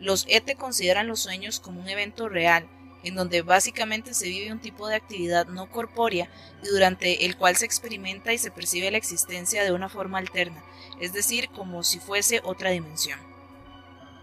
[0.00, 2.68] Los Ete consideran los sueños como un evento real,
[3.02, 6.28] en donde básicamente se vive un tipo de actividad no corpórea
[6.62, 10.62] y durante el cual se experimenta y se percibe la existencia de una forma alterna,
[11.00, 13.18] es decir, como si fuese otra dimensión.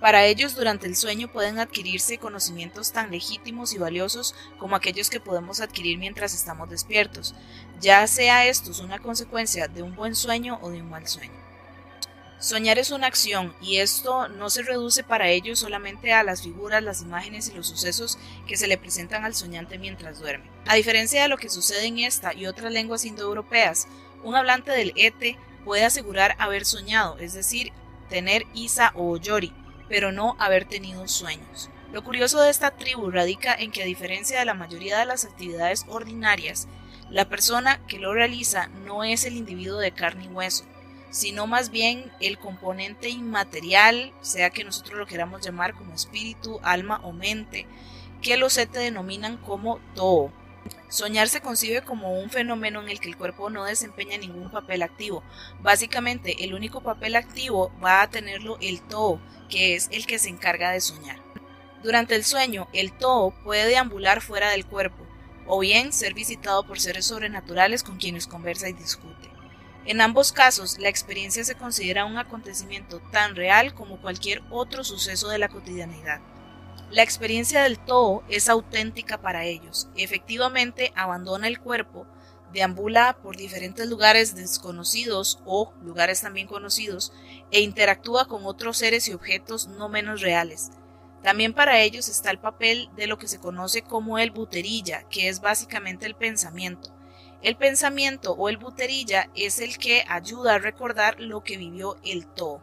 [0.01, 5.21] Para ellos, durante el sueño pueden adquirirse conocimientos tan legítimos y valiosos como aquellos que
[5.21, 7.34] podemos adquirir mientras estamos despiertos,
[7.80, 11.44] ya sea estos una consecuencia de un buen sueño o de un mal sueño.
[12.39, 16.83] Soñar es una acción y esto no se reduce para ellos solamente a las figuras,
[16.83, 20.49] las imágenes y los sucesos que se le presentan al soñante mientras duerme.
[20.67, 23.88] A diferencia de lo que sucede en esta y otras lenguas indoeuropeas,
[24.23, 27.71] un hablante del ete puede asegurar haber soñado, es decir,
[28.09, 29.53] tener isa o yori,
[29.88, 31.69] pero no haber tenido sueños.
[31.93, 35.23] Lo curioso de esta tribu radica en que a diferencia de la mayoría de las
[35.23, 36.67] actividades ordinarias,
[37.09, 40.65] la persona que lo realiza no es el individuo de carne y hueso,
[41.16, 46.99] sino más bien el componente inmaterial, sea que nosotros lo queramos llamar como espíritu, alma
[47.03, 47.66] o mente,
[48.22, 50.34] que los Ete denominan como Toho.
[50.89, 54.84] Soñar se concibe como un fenómeno en el que el cuerpo no desempeña ningún papel
[54.84, 55.24] activo.
[55.61, 60.28] Básicamente, el único papel activo va a tenerlo el Toho, que es el que se
[60.28, 61.22] encarga de soñar.
[61.82, 65.07] Durante el sueño, el Toho puede deambular fuera del cuerpo,
[65.47, 69.34] o bien ser visitado por seres sobrenaturales con quienes conversa y discute.
[69.86, 75.27] En ambos casos, la experiencia se considera un acontecimiento tan real como cualquier otro suceso
[75.29, 76.21] de la cotidianidad.
[76.89, 79.88] La experiencia del todo es auténtica para ellos.
[79.95, 82.07] Efectivamente, abandona el cuerpo,
[82.51, 87.13] deambula por diferentes lugares desconocidos o lugares también conocidos
[87.51, 90.71] e interactúa con otros seres y objetos no menos reales.
[91.21, 95.27] También para ellos está el papel de lo que se conoce como el buterilla, que
[95.27, 96.94] es básicamente el pensamiento.
[97.45, 102.25] El pensamiento o el buterilla es el que ayuda a recordar lo que vivió el
[102.25, 102.59] To.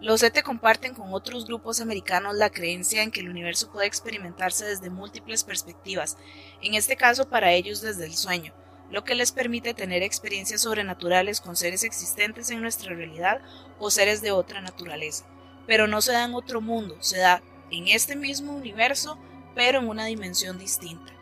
[0.00, 4.64] Los Ete comparten con otros grupos americanos la creencia en que el universo puede experimentarse
[4.64, 6.16] desde múltiples perspectivas,
[6.60, 8.52] en este caso para ellos desde el sueño,
[8.90, 13.40] lo que les permite tener experiencias sobrenaturales con seres existentes en nuestra realidad
[13.78, 15.24] o seres de otra naturaleza.
[15.68, 19.20] Pero no se da en otro mundo, se da en este mismo universo,
[19.54, 21.15] pero en una dimensión distinta.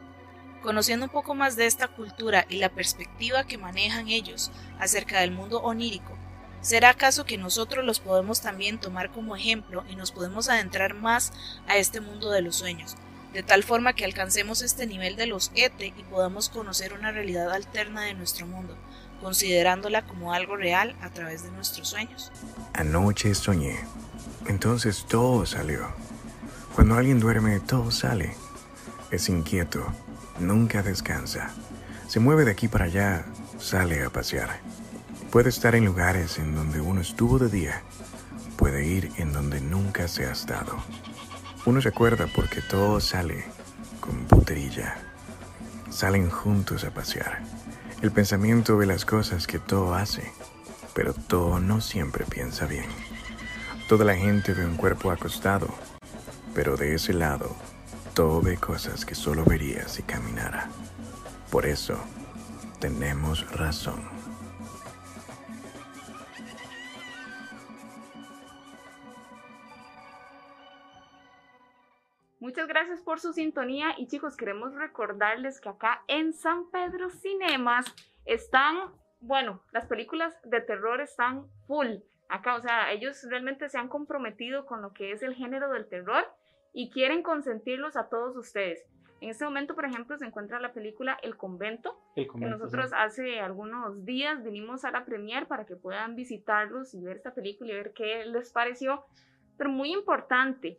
[0.65, 4.51] Conociendo un poco más de esta cultura y la perspectiva que manejan ellos
[4.81, 6.17] acerca del mundo onírico,
[6.63, 11.35] ¿será acaso que nosotros los podemos también tomar como ejemplo y nos podemos adentrar más
[11.69, 12.97] a este mundo de los sueños,
[13.35, 17.53] de tal forma que alcancemos este nivel de los ete y podamos conocer una realidad
[17.53, 18.75] alterna de nuestro mundo,
[19.21, 22.33] considerándola como algo real a través de nuestros sueños?
[22.73, 23.81] Anoche soñé.
[24.47, 25.93] Entonces todo salió.
[26.75, 28.35] Cuando alguien duerme, todo sale.
[29.11, 29.93] Es inquieto,
[30.39, 31.51] nunca descansa.
[32.09, 33.25] Se mueve de aquí para allá,
[33.59, 34.61] sale a pasear.
[35.31, 37.83] Puede estar en lugares en donde uno estuvo de día.
[38.57, 40.77] Puede ir en donde nunca se ha estado.
[41.67, 43.45] Uno se acuerda porque todo sale
[44.01, 44.97] con puterilla.
[45.91, 47.43] Salen juntos a pasear.
[48.03, 50.31] El pensamiento ve las cosas que todo hace,
[50.95, 52.87] pero todo no siempre piensa bien.
[53.89, 55.69] Toda la gente ve un cuerpo acostado,
[56.55, 57.57] pero de ese lado,
[58.15, 60.69] todo ve cosas que solo vería si caminara.
[61.51, 61.99] Por eso,
[62.81, 64.01] tenemos razón.
[72.39, 77.87] Muchas gracias por su sintonía y chicos, queremos recordarles que acá en San Pedro Cinemas
[78.27, 81.97] están, bueno, las películas de terror están full.
[82.29, 85.89] Acá, o sea, ellos realmente se han comprometido con lo que es el género del
[85.89, 86.25] terror
[86.75, 88.85] y quieren consentirlos a todos ustedes.
[89.21, 92.91] En este momento, por ejemplo, se encuentra la película El Convento, El que convento, nosotros
[92.91, 92.97] sí.
[92.99, 97.73] hace algunos días vinimos a la premier para que puedan visitarlos y ver esta película
[97.73, 99.05] y ver qué les pareció.
[99.57, 100.77] Pero muy importante,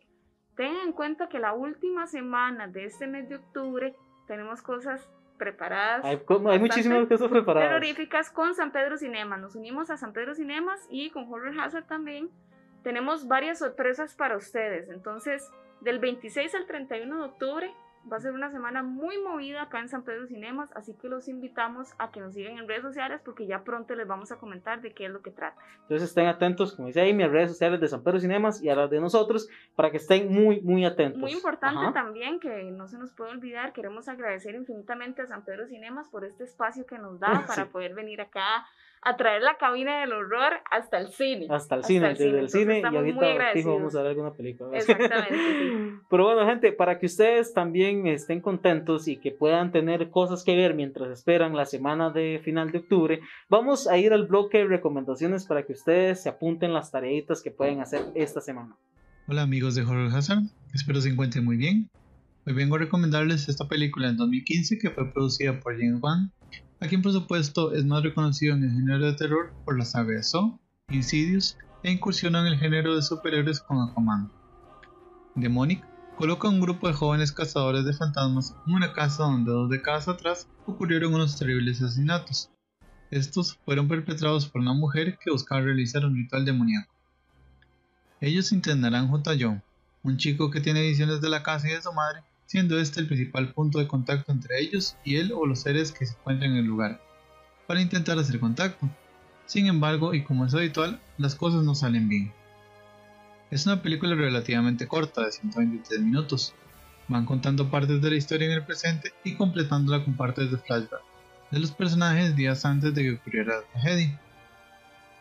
[0.54, 3.96] tengan en cuenta que la última semana de este mes de octubre
[4.28, 6.04] tenemos cosas preparadas.
[6.04, 7.68] Hay, hay muchísimas cosas preparadas.
[7.68, 9.40] terroríficas con San Pedro Cinemas.
[9.40, 12.30] Nos unimos a San Pedro Cinemas y con Horror Hazard también.
[12.82, 14.88] Tenemos varias sorpresas para ustedes.
[14.88, 17.74] Entonces, del 26 al 31 de octubre
[18.10, 21.26] va a ser una semana muy movida acá en San Pedro Cinemas, así que los
[21.26, 24.80] invitamos a que nos sigan en redes sociales porque ya pronto les vamos a comentar
[24.80, 25.60] de qué es lo que trata.
[25.82, 28.70] Entonces estén atentos, como dice Amy, a las redes sociales de San Pedro Cinemas y
[28.70, 31.20] a las de nosotros para que estén muy, muy atentos.
[31.20, 31.92] Muy importante Ajá.
[31.92, 36.24] también que no se nos puede olvidar, queremos agradecer infinitamente a San Pedro Cinemas por
[36.24, 37.70] este espacio que nos da para Sí.
[37.72, 38.64] poder venir acá
[39.06, 41.46] a traer la cabina del horror hasta el cine.
[41.48, 44.10] Hasta el cine, desde el Entonces, cine y estamos muy ahorita fijo, vamos a ver
[44.10, 44.76] alguna película.
[44.76, 45.72] Exactamente, sí.
[46.10, 50.56] Pero bueno, gente, para que ustedes también estén contentos y que puedan tener cosas que
[50.56, 54.66] ver mientras esperan la semana de final de octubre, vamos a ir al bloque de
[54.66, 58.76] recomendaciones para que ustedes se apunten las tareitas que pueden hacer esta semana.
[59.28, 60.42] Hola amigos de Horror Hazard,
[60.74, 61.88] espero se encuentren muy bien.
[62.44, 66.32] Hoy vengo a recomendarles esta película en 2015 que fue producida por James Wan,
[66.80, 70.12] a quien por supuesto es más reconocido en el género de terror por la saga
[70.12, 70.58] de Saw,
[70.90, 74.30] Insidious e incursionó en el género de superhéroes con Aquaman.
[75.34, 79.70] Demonic coloca a un grupo de jóvenes cazadores de fantasmas en una casa donde dos
[79.70, 82.50] décadas atrás ocurrieron unos terribles asesinatos.
[83.10, 86.92] Estos fueron perpetrados por una mujer que buscaba realizar un ritual demoníaco.
[88.20, 89.62] Ellos internarán junto a John,
[90.02, 93.06] un chico que tiene visiones de la casa y de su madre, siendo este el
[93.06, 96.58] principal punto de contacto entre ellos y él o los seres que se encuentran en
[96.58, 97.00] el lugar,
[97.66, 98.88] para intentar hacer contacto.
[99.44, 102.32] Sin embargo, y como es habitual, las cosas no salen bien.
[103.50, 106.52] Es una película relativamente corta, de 123 minutos.
[107.08, 111.02] Van contando partes de la historia en el presente y completándola con partes de flashback
[111.50, 114.20] de los personajes días antes de que ocurriera la tragedia.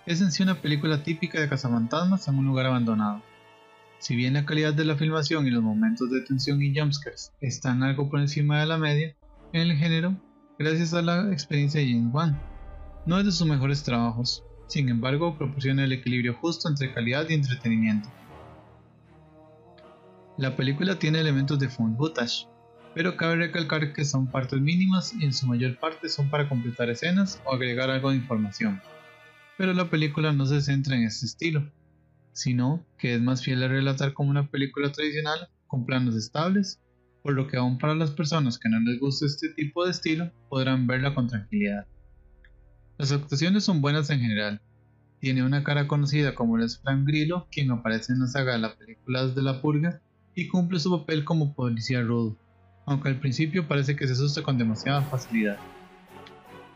[0.06, 3.22] Es en sí una película típica de cazafantasmas en un lugar abandonado.
[4.06, 7.82] Si bien la calidad de la filmación y los momentos de tensión y jumpscares están
[7.82, 9.16] algo por encima de la media
[9.52, 10.16] en el género,
[10.60, 12.40] gracias a la experiencia de James Wan,
[13.08, 17.34] no es de sus mejores trabajos, sin embargo proporciona el equilibrio justo entre calidad y
[17.34, 18.08] entretenimiento.
[20.38, 22.48] La película tiene elementos de found footage,
[22.94, 26.92] pero cabe recalcar que son partes mínimas y en su mayor parte son para completar
[26.92, 28.80] escenas o agregar algo de información.
[29.58, 31.72] Pero la película no se centra en este estilo,
[32.36, 36.82] sino que es más fiel a relatar como una película tradicional con planos estables,
[37.24, 40.32] por lo que aún para las personas que no les gusta este tipo de estilo
[40.50, 41.88] podrán verla con tranquilidad.
[42.98, 44.62] Las actuaciones son buenas en general.
[45.22, 48.76] Tiene una cara conocida como el Frank Grillo, quien aparece en la saga de las
[48.76, 50.02] películas de la purga
[50.36, 52.38] y cumple su papel como policía rudo,
[52.86, 55.58] aunque al principio parece que se asusta con demasiada facilidad.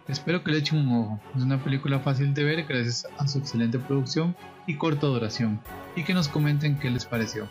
[0.09, 3.37] Espero que le echen un ojo, es una película fácil de ver gracias a su
[3.37, 4.35] excelente producción
[4.65, 5.61] y corta duración,
[5.95, 7.47] y que nos comenten qué les pareció.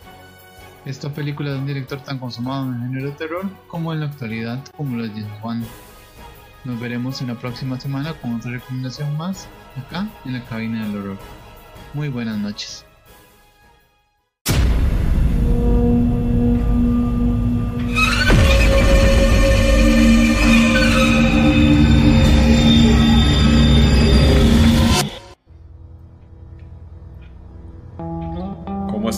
[0.83, 4.07] Esta película de un director tan consumado en el género de terror como en la
[4.07, 5.63] actualidad como lo es James Wan.
[6.65, 9.47] Nos veremos en la próxima semana con otra recomendación más
[9.77, 11.17] acá en la cabina del horror.
[11.93, 12.85] Muy buenas noches.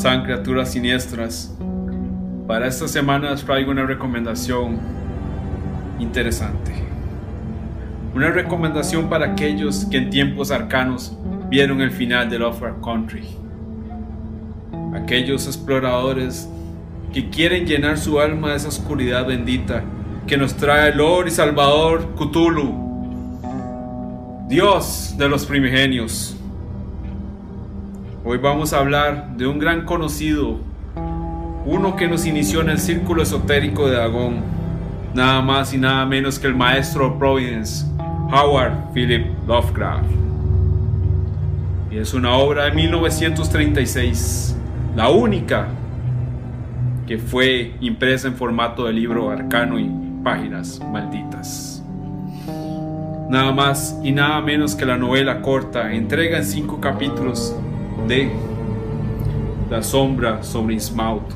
[0.02, 1.56] Están criaturas siniestras?
[2.47, 4.80] Para esta semana les traigo una recomendación
[5.99, 6.74] interesante.
[8.16, 11.16] Una recomendación para aquellos que en tiempos arcanos
[11.52, 13.28] vieron el final de Lovecraft Country.
[14.95, 16.49] Aquellos exploradores
[17.14, 19.84] que quieren llenar su alma de esa oscuridad bendita
[20.26, 22.74] que nos trae el Lord y Salvador Cthulhu,
[24.49, 26.41] Dios de los primigenios.
[28.24, 30.60] Hoy vamos a hablar de un gran conocido,
[31.66, 34.42] uno que nos inició en el círculo esotérico de Dagón,
[35.16, 37.84] nada más y nada menos que el maestro Providence,
[38.32, 40.06] Howard Philip Lovecraft.
[41.90, 44.56] Y es una obra de 1936,
[44.96, 45.70] la única
[47.08, 49.90] que fue impresa en formato de libro arcano y
[50.24, 51.84] páginas malditas.
[53.32, 57.58] Nada más y nada menos que la novela corta, entrega en cinco capítulos
[58.08, 58.32] de
[59.70, 61.34] La sombra sobre Innsmouth.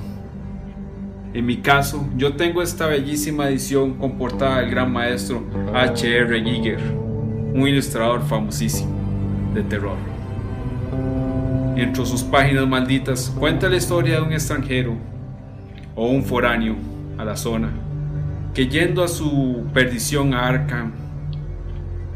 [1.34, 5.44] En mi caso, yo tengo esta bellísima edición con portada del gran maestro
[5.74, 6.44] H.R.
[6.44, 6.80] Giger,
[7.54, 8.94] un ilustrador famosísimo
[9.54, 9.98] de terror.
[11.76, 14.94] Entre sus páginas malditas cuenta la historia de un extranjero
[15.94, 16.76] o un foráneo
[17.18, 17.70] a la zona
[18.54, 20.94] que yendo a su perdición a Arkham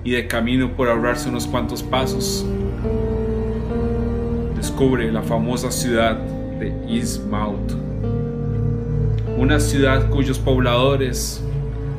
[0.05, 2.45] y de camino por ahorrarse unos cuantos pasos,
[4.79, 7.73] la famosa ciudad de Innsmouth,
[9.37, 11.43] una ciudad cuyos pobladores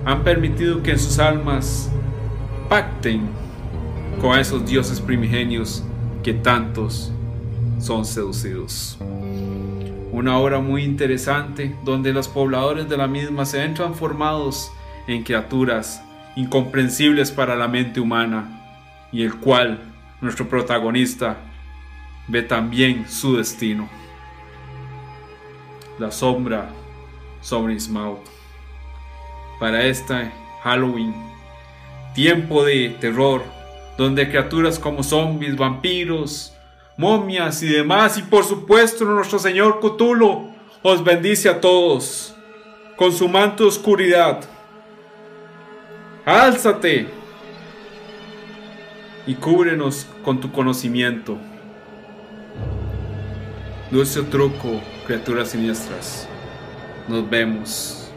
[0.07, 1.91] han permitido que en sus almas
[2.71, 3.29] pacten
[4.19, 5.85] con esos dioses primigenios
[6.23, 7.13] que tantos
[7.79, 8.97] son seducidos.
[10.11, 14.73] Una obra muy interesante donde los pobladores de la misma se ven transformados
[15.07, 16.03] en criaturas
[16.35, 19.81] incomprensibles para la mente humana y el cual
[20.23, 21.50] nuestro protagonista
[22.31, 23.89] ve también su destino.
[25.99, 26.71] La sombra
[27.41, 28.21] sobre Ismaut.
[29.59, 30.31] Para este
[30.63, 31.15] Halloween,
[32.15, 33.43] tiempo de terror,
[33.99, 36.55] donde criaturas como zombies, vampiros,
[36.97, 42.35] momias y demás, y por supuesto nuestro Señor Cthulhu, os bendice a todos
[42.97, 44.41] con su manto de oscuridad.
[46.25, 47.09] Álzate
[49.27, 51.37] y cúbrenos con tu conocimiento.
[53.91, 56.29] Dulce truco, criaturas siniestras.
[57.09, 58.15] Nos vemos.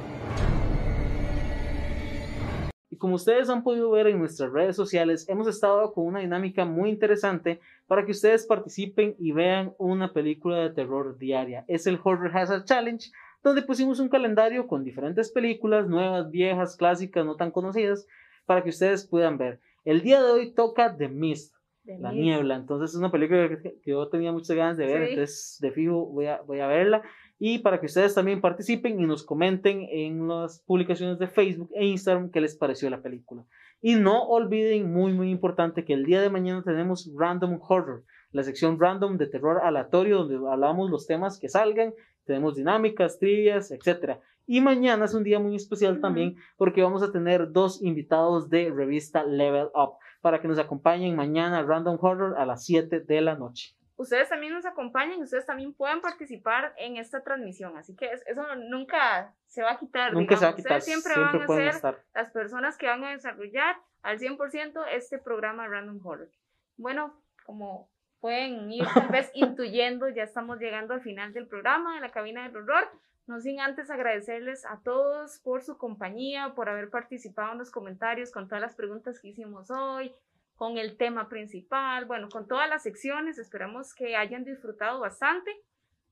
[2.92, 6.64] Y como ustedes han podido ver en nuestras redes sociales, hemos estado con una dinámica
[6.64, 11.66] muy interesante para que ustedes participen y vean una película de terror diaria.
[11.68, 13.10] Es el Horror Hazard Challenge,
[13.42, 18.06] donde pusimos un calendario con diferentes películas, nuevas, viejas, clásicas, no tan conocidas,
[18.46, 19.60] para que ustedes puedan ver.
[19.86, 21.56] El día de hoy toca The Mist,
[21.86, 22.56] La Niebla.
[22.56, 26.28] Entonces es una película que, yo tenía muchas ganas de ver, entonces de fijo voy
[26.28, 27.04] a, voy a verla
[27.40, 31.86] y para que ustedes también participen y nos comenten en las publicaciones de Facebook e
[31.86, 33.44] Instagram qué les pareció la película.
[33.82, 38.44] Y no olviden, muy muy importante, que el día de mañana tenemos Random Horror, la
[38.44, 41.94] sección random de terror aleatorio donde hablamos los temas que salgan,
[42.26, 44.20] tenemos dinámicas, trivias, etc.
[44.46, 48.72] Y mañana es un día muy especial también porque vamos a tener dos invitados de
[48.72, 53.36] revista Level Up para que nos acompañen mañana Random Horror a las 7 de la
[53.36, 57.76] noche ustedes también nos acompañan y ustedes también pueden participar en esta transmisión.
[57.78, 60.14] Así que eso nunca se va a quitar.
[60.14, 60.78] Nunca se va a quitar.
[60.80, 65.68] Ustedes siempre, van a ser las personas que van a desarrollar al 100% este programa
[65.68, 66.30] Random Horror.
[66.78, 67.90] Bueno, como
[68.20, 72.44] pueden ir tal vez intuyendo, ya estamos llegando al final del programa de la cabina
[72.44, 72.90] del horror.
[73.26, 78.32] No sin antes agradecerles a todos por su compañía, por haber participado en los comentarios
[78.32, 80.14] con todas las preguntas que hicimos hoy,
[80.56, 83.38] con el tema principal, bueno, con todas las secciones.
[83.38, 85.52] Esperamos que hayan disfrutado bastante.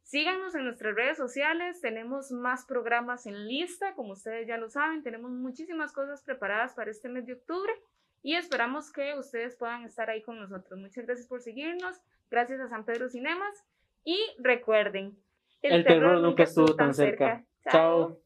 [0.04, 5.04] Síganos en nuestras redes sociales, tenemos más programas en lista, como ustedes ya lo saben,
[5.04, 7.72] tenemos muchísimas cosas preparadas para este mes de octubre
[8.24, 10.80] y esperamos que ustedes puedan estar ahí con nosotros.
[10.80, 13.64] Muchas gracias por seguirnos, gracias a San Pedro Cinemas
[14.04, 15.18] y recuerden,
[15.62, 17.44] el, terror, nunca estuvo tan cerca.
[17.72, 18.18] Chao.